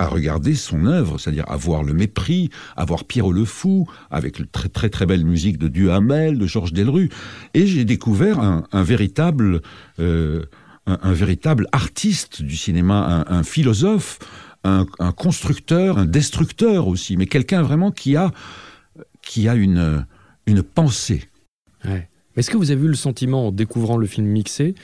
regarder 0.01 0.55
son 0.55 0.87
œuvre, 0.87 1.19
c'est-à-dire 1.19 1.45
à 1.49 1.57
voir 1.57 1.85
Le 1.85 1.93
Mépris, 1.93 2.51
à 2.77 2.85
voir 2.85 3.05
Pierrot 3.05 3.33
le 3.33 3.45
Fou, 3.45 3.87
avec 4.11 4.39
le 4.39 4.47
très 4.47 4.69
très 4.69 4.89
très 4.89 5.07
belle 5.07 5.25
musique 5.25 5.59
de 5.59 5.69
Duhamel, 5.69 6.39
de 6.39 6.47
Georges 6.47 6.73
Delru, 6.73 7.11
et 7.55 7.67
j'ai 7.67 7.85
découvert 7.85 8.41
un, 8.41 8.83
véritable 8.83 9.61
euh, 10.01 10.45
un, 10.89 11.13
véritable 11.13 11.69
artiste 11.73 12.43
du 12.43 12.57
cinéma, 12.57 13.25
un, 13.29 13.43
philosophe, 13.43 14.19
un, 14.65 14.87
constructeur, 15.17 15.99
un 15.99 16.07
destructeur 16.07 16.89
aussi, 16.89 17.17
mais 17.17 17.27
quelqu'un 17.27 17.63
vraiment 17.63 17.91
qui 17.91 18.17
a 18.17 18.33
qui 19.23 19.49
a 19.49 19.55
une 19.55 20.07
une 20.47 20.63
pensée. 20.63 21.29
Est-ce 22.37 22.51
que 22.51 22.57
vous 22.57 22.71
avez 22.71 22.85
eu 22.85 22.89
le 22.89 22.95
sentiment 22.95 23.49
en 23.49 23.53
découvrant 23.53 23.97
le 23.97 24.07
film 24.07 24.27
mixé 24.27 24.75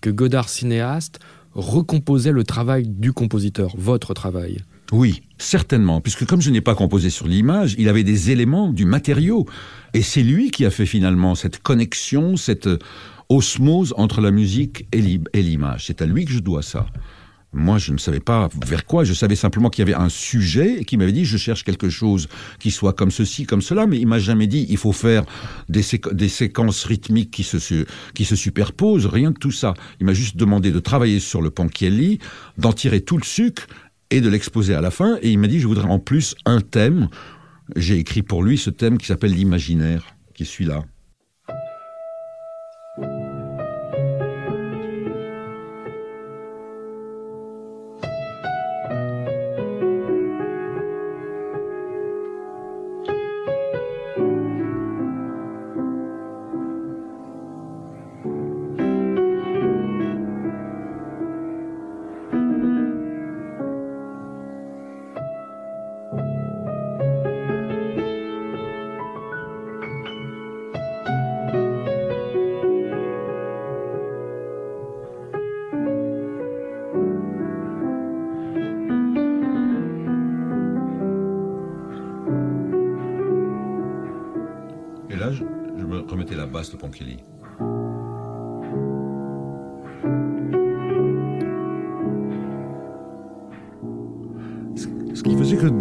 que 0.00 0.10
Godard 0.10 0.48
cinéaste 0.48 1.20
recomposait 1.54 2.32
le 2.32 2.44
travail 2.44 2.88
du 2.88 3.12
compositeur, 3.12 3.74
votre 3.76 4.14
travail? 4.14 4.62
Oui, 4.92 5.22
certainement, 5.38 6.02
puisque 6.02 6.26
comme 6.26 6.42
je 6.42 6.50
n'ai 6.50 6.60
pas 6.60 6.74
composé 6.74 7.08
sur 7.08 7.26
l'image, 7.26 7.74
il 7.78 7.88
avait 7.88 8.04
des 8.04 8.30
éléments, 8.30 8.70
du 8.70 8.84
matériau, 8.84 9.46
et 9.94 10.02
c'est 10.02 10.22
lui 10.22 10.50
qui 10.50 10.66
a 10.66 10.70
fait 10.70 10.84
finalement 10.84 11.34
cette 11.34 11.62
connexion, 11.62 12.36
cette 12.36 12.68
osmose 13.28 13.94
entre 13.96 14.20
la 14.20 14.30
musique 14.30 14.86
et 14.92 15.00
l'image. 15.42 15.86
C'est 15.86 16.02
à 16.02 16.06
lui 16.06 16.24
que 16.24 16.32
je 16.32 16.40
dois 16.40 16.62
ça. 16.62 16.86
Moi, 17.54 17.76
je 17.76 17.92
ne 17.92 17.98
savais 17.98 18.20
pas 18.20 18.48
vers 18.66 18.86
quoi. 18.86 19.04
Je 19.04 19.12
savais 19.12 19.36
simplement 19.36 19.68
qu'il 19.68 19.86
y 19.86 19.92
avait 19.92 20.00
un 20.00 20.08
sujet 20.08 20.80
et 20.80 20.84
qui 20.86 20.96
m'avait 20.96 21.12
dit 21.12 21.26
je 21.26 21.36
cherche 21.36 21.64
quelque 21.64 21.90
chose 21.90 22.28
qui 22.58 22.70
soit 22.70 22.94
comme 22.94 23.10
ceci, 23.10 23.44
comme 23.44 23.60
cela. 23.60 23.86
Mais 23.86 23.98
il 23.98 24.06
m'a 24.06 24.18
jamais 24.18 24.46
dit 24.46 24.66
il 24.70 24.78
faut 24.78 24.92
faire 24.92 25.24
des, 25.68 25.82
séquences 25.82 26.84
rythmiques 26.84 27.30
qui 27.30 27.42
se, 27.42 27.84
qui 28.14 28.24
se 28.24 28.36
superposent. 28.36 29.04
Rien 29.04 29.32
de 29.32 29.38
tout 29.38 29.50
ça. 29.50 29.74
Il 30.00 30.06
m'a 30.06 30.14
juste 30.14 30.36
demandé 30.36 30.70
de 30.70 30.78
travailler 30.78 31.20
sur 31.20 31.42
le 31.42 31.50
Ponchielli, 31.50 32.20
d'en 32.56 32.72
tirer 32.72 33.02
tout 33.02 33.18
le 33.18 33.24
sucre 33.24 33.66
et 34.10 34.22
de 34.22 34.30
l'exposer 34.30 34.74
à 34.74 34.80
la 34.80 34.90
fin. 34.90 35.18
Et 35.20 35.30
il 35.30 35.38
m'a 35.38 35.46
dit 35.46 35.60
je 35.60 35.66
voudrais 35.66 35.90
en 35.90 35.98
plus 35.98 36.34
un 36.46 36.62
thème. 36.62 37.08
J'ai 37.76 37.98
écrit 37.98 38.22
pour 38.22 38.42
lui 38.42 38.56
ce 38.56 38.70
thème 38.70 38.96
qui 38.96 39.06
s'appelle 39.06 39.32
l'imaginaire, 39.32 40.06
qui 40.32 40.44
est 40.44 40.46
celui-là. 40.46 40.84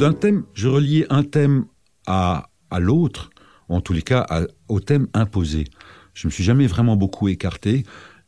D'un 0.02 0.14
thème, 0.14 0.44
je 0.56 0.68
reliais 0.68 1.06
un 1.12 1.24
thème 1.24 1.66
à, 2.08 2.50
à 2.72 2.80
l'autre, 2.80 3.30
en 3.70 3.82
tous 3.82 3.94
les 3.94 4.02
cas 4.02 4.26
au 4.68 4.80
thème 4.80 5.08
imposé. 5.14 5.66
Je 6.16 6.28
me 6.28 6.32
suis 6.32 6.44
jamais 6.44 6.66
vraiment 6.66 6.96
beaucoup 6.96 7.28
écarté. 7.28 7.84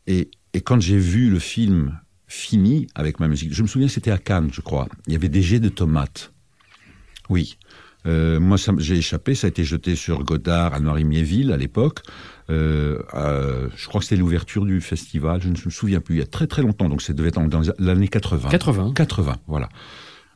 Et, 0.05 0.29
et 0.53 0.61
quand 0.61 0.79
j'ai 0.79 0.99
vu 0.99 1.31
le 1.31 1.39
film 1.39 1.99
fini 2.27 2.87
avec 2.93 3.19
ma 3.19 3.27
musique, 3.27 3.53
je 3.55 3.63
me 3.63 3.67
souviens 3.67 3.87
c'était 3.87 4.11
à 4.11 4.19
Cannes, 4.19 4.49
je 4.53 4.61
crois. 4.61 4.87
Il 5.07 5.13
y 5.13 5.15
avait 5.15 5.29
des 5.29 5.41
jets 5.41 5.59
de 5.59 5.69
tomates. 5.69 6.31
Oui. 7.29 7.57
Euh, 8.05 8.39
moi, 8.39 8.57
j'ai 8.77 8.97
échappé, 8.97 9.33
ça 9.33 9.47
a 9.47 9.49
été 9.49 9.63
jeté 9.63 9.95
sur 9.95 10.23
Godard, 10.23 10.75
à 10.75 10.79
Noirimiéville 10.79 11.51
à 11.51 11.57
l'époque. 11.57 12.01
Euh, 12.51 12.99
je 13.75 13.87
crois 13.87 13.99
que 13.99 14.05
c'était 14.05 14.19
l'ouverture 14.19 14.65
du 14.65 14.79
festival, 14.79 15.41
je 15.41 15.47
ne 15.47 15.53
me 15.53 15.71
souviens 15.71 16.01
plus, 16.01 16.17
il 16.17 16.19
y 16.19 16.21
a 16.21 16.27
très 16.27 16.45
très 16.45 16.61
longtemps, 16.61 16.87
donc 16.87 17.01
ça 17.01 17.13
devait 17.13 17.29
être 17.29 17.41
dans 17.47 17.61
l'année 17.79 18.09
80. 18.09 18.49
80 18.49 18.91
80, 18.93 19.37
voilà. 19.47 19.69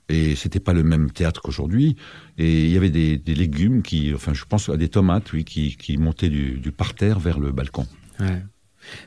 Et 0.10 0.36
c'était 0.36 0.60
pas 0.60 0.74
le 0.74 0.84
même 0.84 1.12
théâtre 1.12 1.42
qu'aujourd'hui. 1.42 1.98
Et 2.38 2.66
il 2.66 2.72
y 2.72 2.78
avait 2.78 2.90
des, 2.90 3.18
légumes 3.36 3.82
qui, 3.82 4.14
enfin, 4.14 4.34
je 4.34 4.46
pense 4.46 4.70
à 4.70 4.78
des 4.78 4.88
tomates, 4.88 5.34
oui, 5.34 5.44
qui, 5.44 5.76
qui 5.76 5.98
montaient 5.98 6.30
du, 6.30 6.72
parterre 6.72 7.20
vers 7.20 7.40
le 7.40 7.52
balcon. 7.52 7.86
Ouais. 8.20 8.42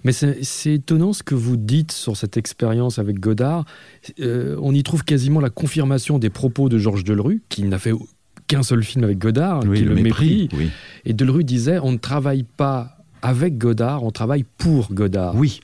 Mais 0.04 0.12
c'est 0.12 0.74
étonnant 0.74 1.14
ce 1.14 1.22
que 1.22 1.34
vous 1.34 1.56
dites 1.56 1.92
sur 1.92 2.16
cette 2.16 2.36
expérience 2.36 2.98
avec 2.98 3.18
Godard. 3.18 3.64
Euh, 4.20 4.56
on 4.60 4.74
y 4.74 4.82
trouve 4.82 5.04
quasiment 5.04 5.40
la 5.40 5.48
confirmation 5.48 6.18
des 6.18 6.28
propos 6.28 6.68
de 6.68 6.76
Georges 6.76 7.04
Delru, 7.04 7.42
qui 7.48 7.62
n'a 7.64 7.78
fait 7.78 7.92
qu'un 8.46 8.62
seul 8.62 8.82
film 8.82 9.04
avec 9.04 9.18
Godard, 9.18 9.62
oui, 9.66 9.78
qui 9.78 9.84
le, 9.84 9.94
mépris. 9.94 10.48
Et 11.04 11.14
Delru 11.14 11.44
disait 11.44 11.78
on 11.78 11.92
ne 11.92 11.98
travaille 11.98 12.42
pas 12.42 12.98
avec 13.22 13.58
Godard, 13.58 14.02
on 14.04 14.10
travaille 14.10 14.44
pour 14.58 14.92
Godard. 14.92 15.34
Oui, 15.34 15.60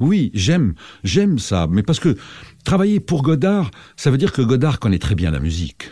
oui, 0.00 0.30
j'aime, 0.34 0.74
j'aime 1.02 1.38
ça, 1.38 1.66
mais 1.70 1.82
parce 1.82 2.00
que 2.00 2.16
travailler 2.64 3.00
pour 3.00 3.22
Godard, 3.22 3.70
ça 3.96 4.10
veut 4.10 4.18
dire 4.18 4.32
que 4.32 4.42
Godard 4.42 4.80
connaît 4.80 4.98
très 4.98 5.14
bien 5.14 5.30
la 5.30 5.40
musique 5.40 5.90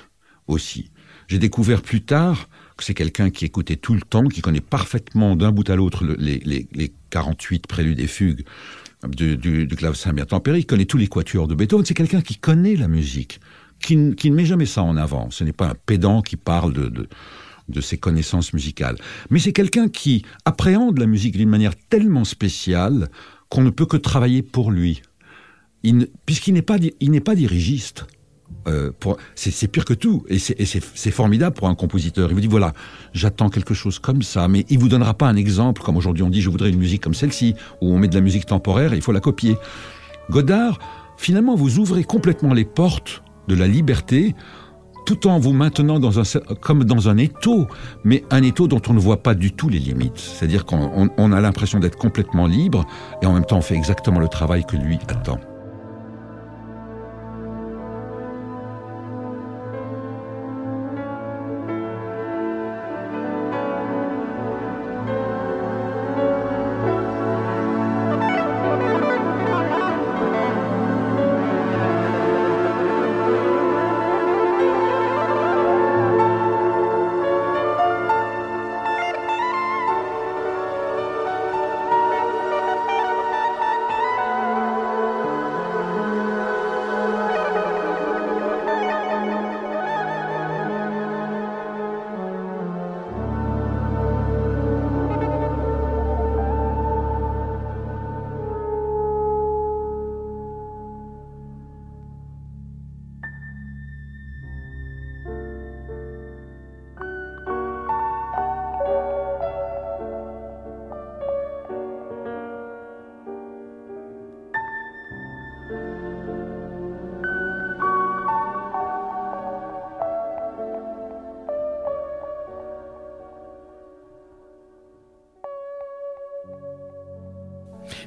aussi. 0.49 0.91
J'ai 1.29 1.39
découvert 1.39 1.83
plus 1.83 2.03
tard 2.03 2.49
que 2.77 2.85
c'est 2.85 2.95
quelqu'un 2.95 3.31
qui 3.31 3.45
écoutait 3.45 3.77
tout 3.77 3.95
le 3.95 4.01
temps, 4.01 4.27
qui 4.27 4.41
connaît 4.41 4.61
parfaitement 4.61 5.37
d'un 5.37 5.53
bout 5.53 5.69
à 5.71 5.77
l'autre 5.77 6.05
les, 6.05 6.39
les, 6.41 6.69
les 6.73 6.93
48 7.11 7.67
préludes 7.67 8.01
et 8.01 8.07
fugues 8.07 8.45
du, 9.09 9.37
du, 9.37 9.67
du 9.67 9.77
clavecin 9.77 10.13
bien 10.13 10.27
tempéré, 10.27 10.59
il 10.59 10.67
connaît 10.67 10.85
tous 10.85 10.99
les 10.99 11.09
quatuors 11.09 11.49
de 11.49 11.55
Beethoven, 11.55 11.85
c'est 11.85 11.95
quelqu'un 11.95 12.21
qui 12.21 12.37
connaît 12.37 12.77
la 12.77 12.89
musique 12.89 13.41
qui, 13.83 13.97
ne 13.97 14.35
met 14.35 14.47
jamais 14.47 14.67
ça 14.67 14.83
en 14.83 14.97
avant. 14.97 15.31
Ce 15.31 15.45
n'est 15.45 15.53
pas 15.53 15.69
un 15.69 15.75
pédant 15.75 16.23
qui 16.23 16.37
parle 16.37 16.73
de, 16.73 17.09
de, 17.69 17.81
ses 17.81 17.99
connaissances 17.99 18.53
musicales. 18.53 18.97
Mais 19.31 19.39
c'est 19.39 19.53
quelqu'un 19.53 19.89
qui 19.89 20.25
appréhende 20.45 20.99
la 20.99 21.07
musique 21.07 21.37
d'une 21.37 21.49
manière 21.49 21.75
tellement 21.91 22.25
spéciale 22.25 23.09
qu'on 23.53 23.61
ne 23.61 23.69
peut 23.69 23.85
que 23.85 23.99
travailler 23.99 24.41
pour 24.41 24.71
lui. 24.71 25.03
Puisqu'il 26.25 26.55
n'est 26.55 26.63
pas, 26.63 26.79
il 27.01 27.11
n'est 27.11 27.21
pas 27.21 27.35
dirigiste. 27.35 28.07
Euh, 28.67 28.93
c'est 29.35 29.69
pire 29.69 29.85
que 29.85 29.93
tout, 29.93 30.25
et 30.29 30.39
c'est 30.39 31.11
formidable 31.11 31.55
pour 31.55 31.69
un 31.69 31.75
compositeur. 31.75 32.31
Il 32.31 32.35
vous 32.35 32.41
dit 32.41 32.47
voilà, 32.47 32.73
j'attends 33.13 33.51
quelque 33.51 33.75
chose 33.75 33.99
comme 33.99 34.23
ça, 34.23 34.49
mais 34.49 34.65
il 34.71 34.79
vous 34.79 34.89
donnera 34.89 35.13
pas 35.13 35.27
un 35.27 35.37
exemple 35.37 35.83
comme 35.83 35.97
aujourd'hui 35.99 36.23
on 36.23 36.31
dit 36.31 36.41
je 36.41 36.49
voudrais 36.49 36.71
une 36.71 36.79
musique 36.79 37.03
comme 37.03 37.13
celle-ci, 37.13 37.55
où 37.83 37.93
on 37.93 37.99
met 37.99 38.09
de 38.09 38.15
la 38.15 38.23
musique 38.23 38.47
temporaire 38.47 38.95
et 38.95 38.97
il 38.97 39.03
faut 39.03 39.13
la 39.13 39.21
copier. 39.21 39.57
Godard, 40.31 40.79
finalement, 41.19 41.55
vous 41.55 41.79
ouvrez 41.79 42.05
complètement 42.05 42.55
les 42.55 42.65
portes 42.65 43.23
de 43.49 43.55
la 43.55 43.67
liberté, 43.67 44.35
tout 45.05 45.27
en 45.27 45.39
vous 45.39 45.53
maintenant 45.53 45.99
dans 45.99 46.21
un, 46.21 46.41
comme 46.61 46.85
dans 46.85 47.09
un 47.09 47.17
étau, 47.17 47.67
mais 48.05 48.25
un 48.31 48.43
étau 48.43 48.69
dont 48.69 48.83
on 48.89 48.95
ne 48.95 49.01
voit 49.01 49.23
pas 49.23 49.35
du 49.35 49.53
tout 49.53 49.69
les 49.69 49.79
limites. 49.79 50.19
C'est-à-dire 50.19 50.65
qu'on 50.65 51.33
a 51.33 51.41
l'impression 51.41 51.79
d'être 51.79 51.99
complètement 51.99 52.47
libre 52.47 52.85
et 53.23 53.27
en 53.27 53.33
même 53.33 53.45
temps 53.45 53.59
on 53.59 53.63
fait 53.63 53.77
exactement 53.77 54.21
le 54.21 54.29
travail 54.29 54.65
que 54.65 54.77
lui 54.77 54.99
attend. 55.09 55.39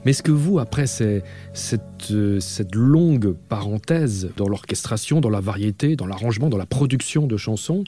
Mais 0.05 0.11
est-ce 0.11 0.21
que 0.21 0.31
vous, 0.31 0.59
après 0.59 0.85
cette, 0.85 1.23
euh, 2.11 2.39
cette 2.39 2.75
longue 2.75 3.35
parenthèse 3.49 4.29
dans 4.37 4.47
l'orchestration, 4.47 5.19
dans 5.19 5.31
la 5.31 5.41
variété, 5.41 5.95
dans 5.95 6.05
l'arrangement, 6.05 6.47
dans 6.47 6.57
la 6.57 6.67
production 6.67 7.25
de 7.25 7.37
chansons, 7.37 7.83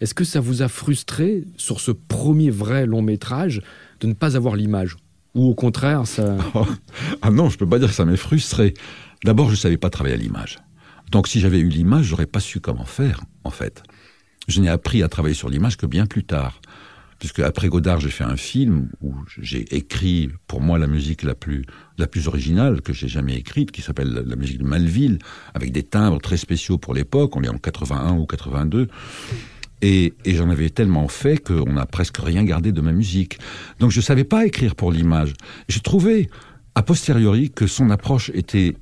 est-ce 0.00 0.14
que 0.14 0.22
ça 0.22 0.38
vous 0.38 0.62
a 0.62 0.68
frustré 0.68 1.44
sur 1.56 1.80
ce 1.80 1.90
premier 1.90 2.50
vrai 2.50 2.86
long 2.86 3.02
métrage 3.02 3.62
de 4.00 4.06
ne 4.06 4.12
pas 4.12 4.36
avoir 4.36 4.54
l'image? 4.54 4.96
Ou 5.34 5.48
au 5.48 5.54
contraire, 5.54 6.06
ça... 6.06 6.36
ah 7.22 7.30
non, 7.30 7.50
je 7.50 7.58
peux 7.58 7.68
pas 7.68 7.80
dire 7.80 7.88
que 7.88 7.94
ça 7.94 8.04
m'ait 8.04 8.16
frustré. 8.16 8.72
D'abord, 9.24 9.46
je 9.46 9.52
ne 9.52 9.58
savais 9.58 9.76
pas 9.76 9.90
travailler 9.90 10.14
à 10.14 10.18
l'image. 10.18 10.58
Donc 11.10 11.26
si 11.26 11.40
j'avais 11.40 11.58
eu 11.58 11.68
l'image, 11.68 12.04
j'aurais 12.06 12.26
pas 12.26 12.40
su 12.40 12.60
comment 12.60 12.84
faire, 12.84 13.22
en 13.42 13.50
fait. 13.50 13.82
Je 14.46 14.60
n'ai 14.60 14.68
appris 14.68 15.02
à 15.02 15.08
travailler 15.08 15.34
sur 15.34 15.48
l'image 15.48 15.76
que 15.76 15.86
bien 15.86 16.06
plus 16.06 16.24
tard. 16.24 16.60
Puisque 17.18 17.40
après 17.40 17.68
Godard, 17.68 18.00
j'ai 18.00 18.10
fait 18.10 18.24
un 18.24 18.36
film 18.36 18.90
où 19.00 19.14
j'ai 19.40 19.74
écrit, 19.74 20.30
pour 20.46 20.60
moi, 20.60 20.78
la 20.78 20.86
musique 20.86 21.22
la 21.22 21.34
plus, 21.34 21.64
la 21.96 22.06
plus 22.06 22.28
originale 22.28 22.82
que 22.82 22.92
j'ai 22.92 23.08
jamais 23.08 23.36
écrite, 23.36 23.70
qui 23.70 23.80
s'appelle 23.80 24.24
la 24.26 24.36
musique 24.36 24.58
de 24.58 24.64
Malville, 24.64 25.18
avec 25.54 25.72
des 25.72 25.82
timbres 25.82 26.20
très 26.20 26.36
spéciaux 26.36 26.76
pour 26.76 26.92
l'époque. 26.92 27.34
On 27.36 27.42
est 27.42 27.48
en 27.48 27.58
81 27.58 28.16
ou 28.16 28.26
82. 28.26 28.88
Et, 29.82 30.14
et 30.24 30.34
j'en 30.34 30.50
avais 30.50 30.70
tellement 30.70 31.08
fait 31.08 31.38
qu'on 31.38 31.72
n'a 31.72 31.86
presque 31.86 32.18
rien 32.18 32.44
gardé 32.44 32.72
de 32.72 32.80
ma 32.80 32.92
musique. 32.92 33.38
Donc 33.78 33.90
je 33.90 34.00
savais 34.00 34.24
pas 34.24 34.46
écrire 34.46 34.74
pour 34.74 34.92
l'image. 34.92 35.34
J'ai 35.68 35.80
trouvé, 35.80 36.28
a 36.74 36.82
posteriori, 36.82 37.50
que 37.50 37.66
son 37.66 37.90
approche 37.90 38.30
était 38.34 38.76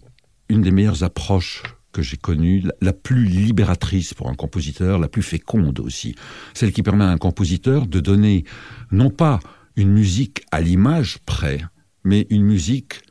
une 0.48 0.62
des 0.62 0.70
meilleures 0.70 1.02
approches 1.02 1.62
que 1.94 2.02
j'ai 2.02 2.16
connue, 2.16 2.64
la 2.82 2.92
plus 2.92 3.24
libératrice 3.24 4.12
pour 4.12 4.28
un 4.28 4.34
compositeur, 4.34 4.98
la 4.98 5.08
plus 5.08 5.22
féconde 5.22 5.78
aussi. 5.78 6.16
Celle 6.52 6.72
qui 6.72 6.82
permet 6.82 7.04
à 7.04 7.08
un 7.08 7.18
compositeur 7.18 7.86
de 7.86 8.00
donner 8.00 8.44
non 8.90 9.10
pas 9.10 9.38
une 9.76 9.92
musique 9.92 10.44
à 10.50 10.60
l'image 10.60 11.18
près, 11.24 11.60
mais 12.02 12.26
une 12.30 12.42
musique 12.42 13.02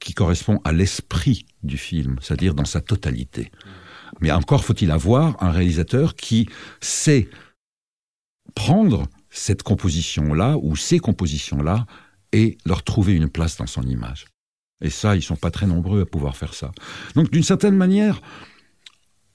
qui 0.00 0.14
correspond 0.14 0.60
à 0.64 0.72
l'esprit 0.72 1.46
du 1.62 1.78
film, 1.78 2.16
c'est-à-dire 2.20 2.54
dans 2.54 2.64
sa 2.64 2.80
totalité. 2.80 3.50
Mais 4.20 4.32
encore 4.32 4.64
faut-il 4.64 4.90
avoir 4.90 5.40
un 5.42 5.50
réalisateur 5.50 6.16
qui 6.16 6.48
sait 6.80 7.28
prendre 8.54 9.06
cette 9.30 9.62
composition-là 9.62 10.56
ou 10.60 10.74
ces 10.76 10.98
compositions-là 10.98 11.86
et 12.32 12.58
leur 12.66 12.82
trouver 12.82 13.14
une 13.14 13.28
place 13.28 13.56
dans 13.56 13.66
son 13.66 13.82
image. 13.82 14.26
Et 14.80 14.90
ça, 14.90 15.16
ils 15.16 15.22
sont 15.22 15.36
pas 15.36 15.50
très 15.50 15.66
nombreux 15.66 16.02
à 16.02 16.06
pouvoir 16.06 16.36
faire 16.36 16.54
ça. 16.54 16.70
Donc, 17.14 17.30
d'une 17.30 17.42
certaine 17.42 17.76
manière, 17.76 18.20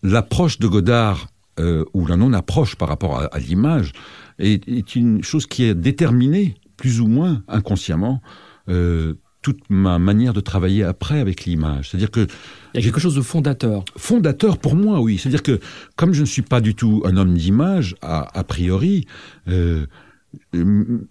l'approche 0.01 0.59
de 0.59 0.67
Godard 0.67 1.27
euh, 1.59 1.85
ou 1.93 2.05
la 2.05 2.15
non-approche 2.15 2.75
par 2.75 2.87
rapport 2.87 3.19
à, 3.19 3.25
à 3.25 3.39
l'image 3.39 3.91
est, 4.39 4.67
est, 4.67 4.95
une 4.95 5.23
chose 5.23 5.45
qui 5.45 5.65
est 5.65 5.75
déterminée, 5.75 6.55
plus 6.77 7.01
ou 7.01 7.07
moins 7.07 7.43
inconsciemment, 7.47 8.21
euh, 8.69 9.15
toute 9.43 9.69
ma 9.69 9.99
manière 9.99 10.33
de 10.33 10.39
travailler 10.39 10.83
après 10.83 11.19
avec 11.19 11.45
l'image. 11.45 11.89
C'est-à-dire 11.89 12.09
que 12.09 12.27
il 12.73 12.77
y 12.77 12.79
a 12.79 12.81
quelque 12.81 12.99
chose 12.99 13.15
de 13.15 13.21
fondateur. 13.21 13.83
Fondateur 13.97 14.57
pour 14.57 14.75
moi, 14.75 15.01
oui. 15.01 15.17
C'est-à-dire 15.19 15.43
que 15.43 15.59
comme 15.95 16.13
je 16.13 16.21
ne 16.21 16.25
suis 16.25 16.41
pas 16.41 16.61
du 16.61 16.73
tout 16.73 17.03
un 17.05 17.17
homme 17.17 17.35
d'image 17.35 17.95
a, 18.01 18.27
a 18.37 18.43
priori, 18.43 19.05
euh, 19.49 19.85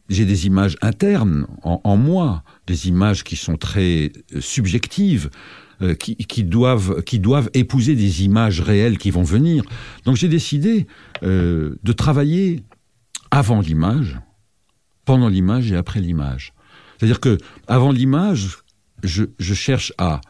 j'ai 0.08 0.24
des 0.24 0.46
images 0.46 0.76
internes 0.82 1.46
en, 1.62 1.96
moi, 1.96 2.42
des 2.66 2.88
images 2.88 3.24
qui 3.24 3.36
sont 3.36 3.56
très 3.56 4.12
euh, 4.34 4.40
subjectives, 4.40 5.30
euh, 5.80 5.94
qui, 5.94 6.44
doivent, 6.44 7.50
épouser 7.54 7.94
des 7.94 8.24
images 8.24 8.60
réelles 8.60 8.98
qui 8.98 9.10
vont 9.10 9.22
venir. 9.22 9.64
Donc 10.04 10.16
j'ai 10.16 10.28
décidé 10.28 10.86
euh, 11.22 11.76
de 11.82 11.92
travailler 11.92 12.62
avant 13.30 13.60
l'image, 13.60 14.18
pendant 15.04 15.28
l'image 15.28 15.72
et 15.72 15.76
après 15.76 16.00
l'image. 16.00 16.52
C'est-à-dire 16.96 17.20
que 17.20 17.38
avant 17.66 17.90
l'image, 17.90 18.58
je 19.02 19.54
cherche 19.54 19.92
à 19.98 20.20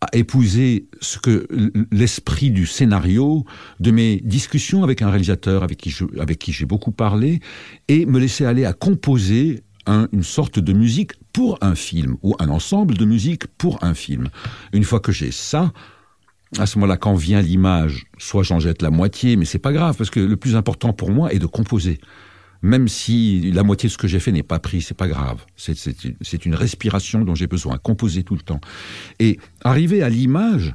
à 0.00 0.08
épouser 0.16 0.88
ce 1.00 1.18
que 1.18 1.48
l'esprit 1.90 2.50
du 2.50 2.66
scénario 2.66 3.44
de 3.80 3.90
mes 3.90 4.20
discussions 4.24 4.84
avec 4.84 5.02
un 5.02 5.10
réalisateur 5.10 5.64
avec 5.64 5.78
qui 5.78 5.90
je, 5.90 6.04
avec 6.20 6.38
qui 6.38 6.52
j'ai 6.52 6.66
beaucoup 6.66 6.92
parlé 6.92 7.40
et 7.88 8.06
me 8.06 8.20
laisser 8.20 8.44
aller 8.44 8.64
à 8.64 8.72
composer 8.72 9.60
un, 9.86 10.06
une 10.12 10.22
sorte 10.22 10.60
de 10.60 10.72
musique 10.72 11.12
pour 11.32 11.58
un 11.62 11.74
film 11.74 12.16
ou 12.22 12.36
un 12.38 12.48
ensemble 12.48 12.96
de 12.96 13.04
musique 13.04 13.46
pour 13.46 13.82
un 13.82 13.94
film. 13.94 14.28
Une 14.72 14.84
fois 14.84 15.00
que 15.00 15.10
j'ai 15.10 15.32
ça 15.32 15.72
à 16.58 16.66
ce 16.66 16.78
moment 16.78 16.86
là 16.86 16.96
quand 16.96 17.14
vient 17.14 17.42
l'image 17.42 18.06
soit 18.16 18.42
j'en 18.42 18.58
jette 18.58 18.80
la 18.80 18.90
moitié 18.90 19.36
mais 19.36 19.44
c'est 19.44 19.58
pas 19.58 19.72
grave 19.72 19.96
parce 19.98 20.08
que 20.08 20.20
le 20.20 20.36
plus 20.36 20.56
important 20.56 20.94
pour 20.94 21.10
moi 21.10 21.32
est 21.32 21.38
de 21.38 21.46
composer 21.46 21.98
même 22.62 22.88
si 22.88 23.50
la 23.52 23.62
moitié 23.62 23.88
de 23.88 23.92
ce 23.92 23.98
que 23.98 24.08
j'ai 24.08 24.20
fait 24.20 24.32
n'est 24.32 24.42
pas 24.42 24.58
pris, 24.58 24.82
c'est 24.82 24.96
pas 24.96 25.08
grave. 25.08 25.44
C'est 25.56 26.46
une 26.46 26.54
respiration 26.54 27.24
dont 27.24 27.34
j'ai 27.34 27.46
besoin, 27.46 27.78
composer 27.78 28.24
tout 28.24 28.34
le 28.34 28.40
temps. 28.40 28.60
Et 29.18 29.38
arriver 29.62 30.02
à 30.02 30.08
l'image, 30.08 30.74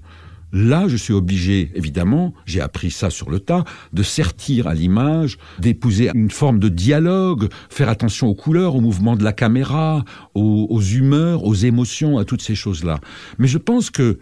là, 0.51 0.87
je 0.87 0.95
suis 0.95 1.13
obligé, 1.13 1.71
évidemment, 1.75 2.33
j'ai 2.45 2.61
appris 2.61 2.91
ça 2.91 3.09
sur 3.09 3.29
le 3.29 3.39
tas, 3.39 3.65
de 3.91 4.03
sertir 4.03 4.67
à 4.67 4.73
l'image, 4.73 5.37
d'épouser 5.59 6.11
une 6.13 6.31
forme 6.31 6.59
de 6.59 6.69
dialogue, 6.69 7.49
faire 7.69 7.89
attention 7.89 8.27
aux 8.27 8.35
couleurs, 8.35 8.75
au 8.75 8.81
mouvement 8.81 9.15
de 9.15 9.23
la 9.23 9.33
caméra, 9.33 10.05
aux, 10.35 10.67
aux 10.69 10.81
humeurs, 10.81 11.43
aux 11.43 11.55
émotions, 11.55 12.17
à 12.17 12.25
toutes 12.25 12.41
ces 12.41 12.55
choses-là. 12.55 12.99
Mais 13.39 13.47
je 13.47 13.57
pense 13.57 13.89
que, 13.89 14.19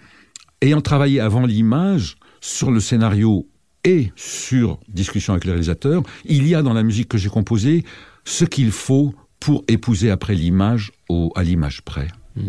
ayant 0.62 0.82
travaillé 0.82 1.19
avant 1.19 1.45
l'image, 1.45 2.15
sur 2.43 2.71
le 2.71 2.80
scénario 2.80 3.47
et 3.83 4.11
sur 4.15 4.79
discussion 4.87 5.33
avec 5.33 5.45
le 5.45 5.51
réalisateur, 5.51 6.03
il 6.25 6.47
y 6.47 6.55
a 6.55 6.61
dans 6.61 6.73
la 6.73 6.83
musique 6.83 7.09
que 7.09 7.17
j'ai 7.17 7.29
composée 7.29 7.83
ce 8.25 8.45
qu'il 8.45 8.71
faut 8.71 9.13
pour 9.39 9.63
épouser 9.67 10.11
après 10.11 10.35
l'image 10.35 10.91
à 11.35 11.43
l'image 11.43 11.81
près. 11.81 12.07
Mmh. 12.35 12.41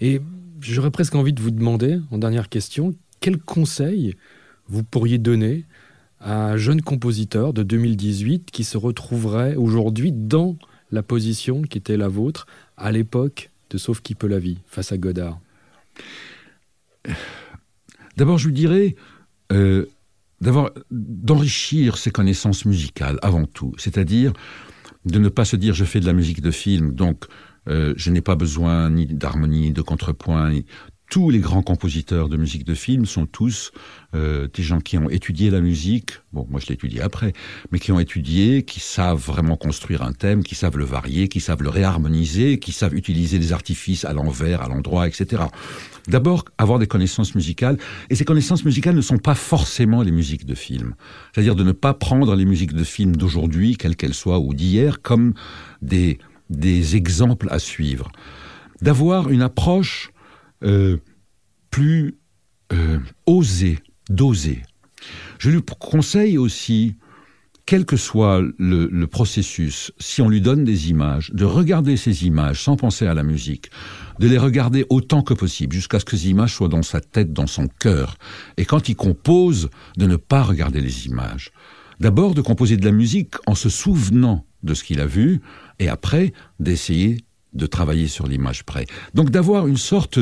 Et 0.00 0.20
j'aurais 0.60 0.90
presque 0.90 1.14
envie 1.14 1.32
de 1.32 1.40
vous 1.40 1.52
demander, 1.52 2.00
en 2.10 2.18
dernière 2.18 2.48
question, 2.48 2.94
quel 3.20 3.38
conseil 3.38 4.16
vous 4.68 4.82
pourriez 4.82 5.18
donner 5.18 5.64
à 6.20 6.50
un 6.50 6.56
jeune 6.56 6.82
compositeur 6.82 7.52
de 7.52 7.62
2018 7.62 8.50
qui 8.50 8.64
se 8.64 8.76
retrouverait 8.76 9.54
aujourd'hui 9.54 10.12
dans 10.12 10.56
la 10.90 11.02
position 11.02 11.62
qui 11.62 11.78
était 11.78 11.96
la 11.96 12.08
vôtre 12.08 12.46
à 12.76 12.90
l'époque 12.90 13.50
de 13.70 13.78
Sauf 13.78 14.00
qui 14.00 14.14
peut 14.14 14.26
la 14.26 14.38
vie 14.38 14.58
face 14.66 14.92
à 14.92 14.98
Godard? 14.98 15.38
D'abord, 18.16 18.38
je 18.38 18.48
lui 18.48 18.54
dirais, 18.54 18.96
euh, 19.52 19.86
d'avoir 20.40 20.70
d'enrichir 20.90 21.98
ses 21.98 22.10
connaissances 22.10 22.64
musicales 22.64 23.18
avant 23.22 23.46
tout 23.46 23.72
c'est 23.78 23.98
à 23.98 24.04
dire 24.04 24.32
de 25.04 25.18
ne 25.18 25.28
pas 25.28 25.44
se 25.44 25.56
dire 25.56 25.74
je 25.74 25.84
fais 25.84 26.00
de 26.00 26.06
la 26.06 26.12
musique 26.12 26.40
de 26.40 26.50
film 26.50 26.94
donc 26.94 27.24
euh, 27.68 27.94
je 27.96 28.10
n'ai 28.10 28.20
pas 28.20 28.36
besoin 28.36 28.90
ni 28.90 29.06
d'harmonie 29.06 29.72
de 29.72 29.82
contrepoint 29.82 30.52
tous 31.10 31.30
les 31.30 31.38
grands 31.38 31.62
compositeurs 31.62 32.28
de 32.28 32.36
musique 32.36 32.64
de 32.64 32.74
film 32.74 33.06
sont 33.06 33.26
tous 33.26 33.72
euh, 34.14 34.46
des 34.52 34.62
gens 34.62 34.80
qui 34.80 34.98
ont 34.98 35.08
étudié 35.08 35.50
la 35.50 35.60
musique. 35.60 36.12
Bon 36.32 36.46
moi 36.50 36.60
je 36.60 36.66
l'ai 36.66 36.74
étudié 36.74 37.00
après 37.00 37.32
mais 37.72 37.78
qui 37.78 37.92
ont 37.92 38.00
étudié 38.00 38.62
qui 38.62 38.80
savent 38.80 39.18
vraiment 39.18 39.56
construire 39.56 40.02
un 40.02 40.12
thème 40.12 40.42
qui 40.42 40.54
savent 40.54 40.76
le 40.76 40.84
varier 40.84 41.28
qui 41.28 41.40
savent 41.40 41.62
le 41.62 41.70
réharmoniser 41.70 42.58
qui 42.58 42.72
savent 42.72 42.94
utiliser 42.94 43.38
des 43.38 43.52
artifices 43.52 44.04
à 44.04 44.12
l'envers 44.12 44.62
à 44.62 44.68
l'endroit 44.68 45.08
etc 45.08 45.44
d'abord 46.08 46.44
avoir 46.56 46.78
des 46.78 46.86
connaissances 46.86 47.34
musicales. 47.34 47.78
Et 48.10 48.14
ces 48.14 48.24
connaissances 48.24 48.64
musicales 48.64 48.94
ne 48.94 49.00
sont 49.00 49.18
pas 49.18 49.34
forcément 49.34 50.02
les 50.02 50.10
musiques 50.10 50.46
de 50.46 50.54
film. 50.54 50.94
C'est 51.34 51.40
à 51.40 51.44
dire 51.44 51.54
de 51.54 51.64
ne 51.64 51.72
pas 51.72 51.94
prendre 51.94 52.34
les 52.34 52.44
musiques 52.44 52.72
de 52.72 52.84
film 52.84 53.14
d'aujourd'hui 53.14 53.76
quelles 53.76 53.96
qu'elles 53.96 54.14
soient 54.14 54.38
ou 54.38 54.54
d'hier 54.54 55.02
comme 55.02 55.34
des 55.82 56.18
des 56.50 56.96
exemples 56.96 57.48
à 57.50 57.58
suivre. 57.58 58.10
D'avoir 58.80 59.28
une 59.28 59.42
approche 59.42 60.12
euh, 60.62 60.98
plus 61.70 62.18
euh, 62.72 62.98
osé 63.26 63.78
d'oser 64.10 64.62
je 65.38 65.50
lui 65.50 65.62
conseille 65.78 66.38
aussi 66.38 66.96
quel 67.66 67.84
que 67.84 67.98
soit 67.98 68.40
le, 68.58 68.88
le 68.90 69.06
processus 69.06 69.92
si 69.98 70.22
on 70.22 70.28
lui 70.28 70.40
donne 70.40 70.64
des 70.64 70.90
images 70.90 71.30
de 71.34 71.44
regarder 71.44 71.96
ces 71.96 72.24
images 72.24 72.62
sans 72.62 72.76
penser 72.76 73.06
à 73.06 73.14
la 73.14 73.22
musique 73.22 73.70
de 74.18 74.26
les 74.26 74.38
regarder 74.38 74.84
autant 74.88 75.22
que 75.22 75.34
possible 75.34 75.74
jusqu'à 75.74 76.00
ce 76.00 76.04
que 76.04 76.16
ces 76.16 76.30
images 76.30 76.54
soient 76.54 76.68
dans 76.68 76.82
sa 76.82 77.00
tête 77.00 77.32
dans 77.32 77.46
son 77.46 77.68
coeur 77.78 78.16
et 78.56 78.64
quand 78.64 78.88
il 78.88 78.96
compose 78.96 79.70
de 79.96 80.06
ne 80.06 80.16
pas 80.16 80.42
regarder 80.42 80.80
les 80.80 81.06
images. 81.06 81.52
D'abord 82.00 82.34
de 82.34 82.40
composer 82.40 82.76
de 82.76 82.84
la 82.84 82.92
musique 82.92 83.34
en 83.46 83.54
se 83.54 83.68
souvenant 83.68 84.44
de 84.62 84.74
ce 84.74 84.84
qu'il 84.84 85.00
a 85.00 85.06
vu 85.06 85.40
et 85.78 85.88
après 85.88 86.32
d'essayer 86.60 87.18
de 87.52 87.66
travailler 87.66 88.08
sur 88.08 88.26
l'image 88.26 88.64
près. 88.64 88.86
Donc 89.14 89.30
d'avoir 89.30 89.66
une 89.66 89.76
sorte 89.76 90.18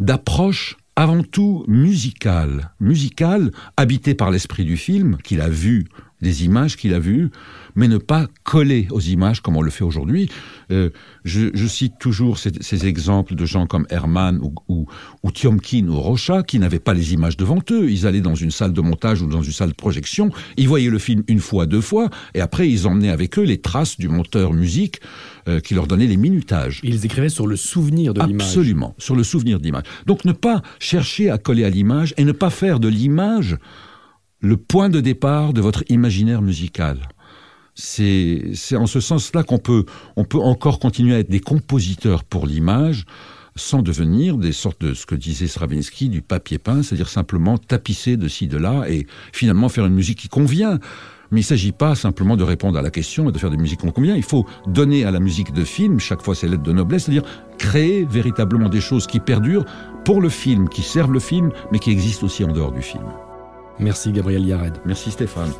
d'approche 0.00 0.76
avant 0.96 1.22
tout 1.22 1.64
musicale. 1.66 2.70
Musicale 2.80 3.50
habité 3.76 4.14
par 4.14 4.30
l'esprit 4.30 4.64
du 4.64 4.76
film 4.76 5.16
qu'il 5.24 5.40
a 5.40 5.48
vu 5.48 5.86
des 6.20 6.44
images 6.44 6.76
qu'il 6.76 6.94
a 6.94 6.98
vues, 6.98 7.30
mais 7.74 7.88
ne 7.88 7.98
pas 7.98 8.26
coller 8.44 8.86
aux 8.90 9.00
images 9.00 9.40
comme 9.40 9.56
on 9.56 9.62
le 9.62 9.70
fait 9.70 9.84
aujourd'hui. 9.84 10.28
Euh, 10.70 10.90
je, 11.24 11.48
je, 11.54 11.66
cite 11.66 11.94
toujours 11.98 12.38
ces, 12.38 12.52
ces, 12.60 12.86
exemples 12.86 13.34
de 13.34 13.44
gens 13.44 13.66
comme 13.66 13.86
Herman 13.90 14.38
ou, 14.40 14.54
ou, 14.68 14.86
ou 15.22 15.30
Tiomkin 15.30 15.88
ou 15.88 16.00
Rocha 16.00 16.42
qui 16.42 16.58
n'avaient 16.58 16.78
pas 16.78 16.94
les 16.94 17.12
images 17.12 17.36
devant 17.36 17.58
eux. 17.70 17.90
Ils 17.90 18.06
allaient 18.06 18.20
dans 18.20 18.34
une 18.34 18.50
salle 18.50 18.72
de 18.72 18.80
montage 18.80 19.22
ou 19.22 19.26
dans 19.26 19.42
une 19.42 19.52
salle 19.52 19.70
de 19.70 19.74
projection, 19.74 20.30
ils 20.56 20.68
voyaient 20.68 20.90
le 20.90 20.98
film 20.98 21.22
une 21.28 21.40
fois, 21.40 21.66
deux 21.66 21.80
fois, 21.80 22.10
et 22.34 22.40
après 22.40 22.68
ils 22.68 22.86
emmenaient 22.86 23.10
avec 23.10 23.38
eux 23.38 23.42
les 23.42 23.60
traces 23.60 23.98
du 23.98 24.08
monteur 24.08 24.52
musique 24.52 25.00
euh, 25.48 25.60
qui 25.60 25.74
leur 25.74 25.86
donnait 25.86 26.06
les 26.06 26.16
minutages. 26.16 26.80
Ils 26.82 27.04
écrivaient 27.04 27.28
sur 27.28 27.46
le 27.46 27.56
souvenir 27.56 28.14
de 28.14 28.22
l'image. 28.22 28.46
Absolument, 28.46 28.94
sur 28.98 29.16
le 29.16 29.24
souvenir 29.24 29.58
de 29.58 29.64
l'image. 29.64 29.84
Donc 30.06 30.24
ne 30.24 30.32
pas 30.32 30.62
chercher 30.78 31.30
à 31.30 31.38
coller 31.38 31.64
à 31.64 31.70
l'image 31.70 32.14
et 32.16 32.24
ne 32.24 32.32
pas 32.32 32.50
faire 32.50 32.80
de 32.80 32.88
l'image 32.88 33.56
le 34.40 34.56
point 34.56 34.90
de 34.90 35.00
départ 35.00 35.54
de 35.54 35.60
votre 35.60 35.84
imaginaire 35.88 36.42
musical. 36.42 37.08
C'est 37.74 38.52
en 38.72 38.86
ce 38.86 39.00
sens-là 39.00 39.42
qu'on 39.42 39.58
peut, 39.58 39.84
on 40.16 40.24
peut 40.24 40.38
encore 40.38 40.78
continuer 40.78 41.14
à 41.14 41.18
être 41.18 41.30
des 41.30 41.40
compositeurs 41.40 42.22
pour 42.24 42.46
l'image 42.46 43.04
sans 43.56 43.82
devenir 43.82 44.36
des 44.36 44.52
sortes 44.52 44.80
de 44.80 44.94
ce 44.94 45.06
que 45.06 45.14
disait 45.14 45.46
Stravinsky 45.46 46.08
du 46.08 46.22
papier 46.22 46.58
peint, 46.58 46.82
c'est-à-dire 46.82 47.08
simplement 47.08 47.58
tapisser 47.58 48.16
de 48.16 48.28
ci, 48.28 48.48
de 48.48 48.58
là 48.58 48.84
et 48.88 49.06
finalement 49.32 49.68
faire 49.68 49.86
une 49.86 49.94
musique 49.94 50.18
qui 50.18 50.28
convient. 50.28 50.78
Mais 51.30 51.40
il 51.40 51.44
ne 51.44 51.46
s'agit 51.46 51.72
pas 51.72 51.94
simplement 51.94 52.36
de 52.36 52.44
répondre 52.44 52.78
à 52.78 52.82
la 52.82 52.90
question 52.90 53.28
et 53.28 53.32
de 53.32 53.38
faire 53.38 53.50
des 53.50 53.56
musiques 53.56 53.80
qui 53.80 53.92
convient. 53.92 54.14
Il 54.14 54.22
faut 54.22 54.46
donner 54.66 55.04
à 55.04 55.10
la 55.10 55.20
musique 55.20 55.52
de 55.52 55.64
film 55.64 55.98
chaque 55.98 56.22
fois 56.22 56.34
ses 56.34 56.48
lettres 56.48 56.62
de 56.62 56.72
noblesse, 56.72 57.04
c'est-à-dire 57.04 57.24
créer 57.58 58.04
véritablement 58.04 58.68
des 58.68 58.80
choses 58.80 59.06
qui 59.06 59.20
perdurent 59.20 59.64
pour 60.04 60.20
le 60.20 60.28
film, 60.28 60.68
qui 60.68 60.82
servent 60.82 61.12
le 61.12 61.20
film, 61.20 61.50
mais 61.72 61.78
qui 61.78 61.90
existent 61.90 62.26
aussi 62.26 62.44
en 62.44 62.52
dehors 62.52 62.72
du 62.72 62.82
film. 62.82 63.04
Merci 63.78 64.12
Gabriel 64.12 64.44
Yared. 64.46 64.78
Merci 64.84 65.10
Stéphane. 65.10 65.50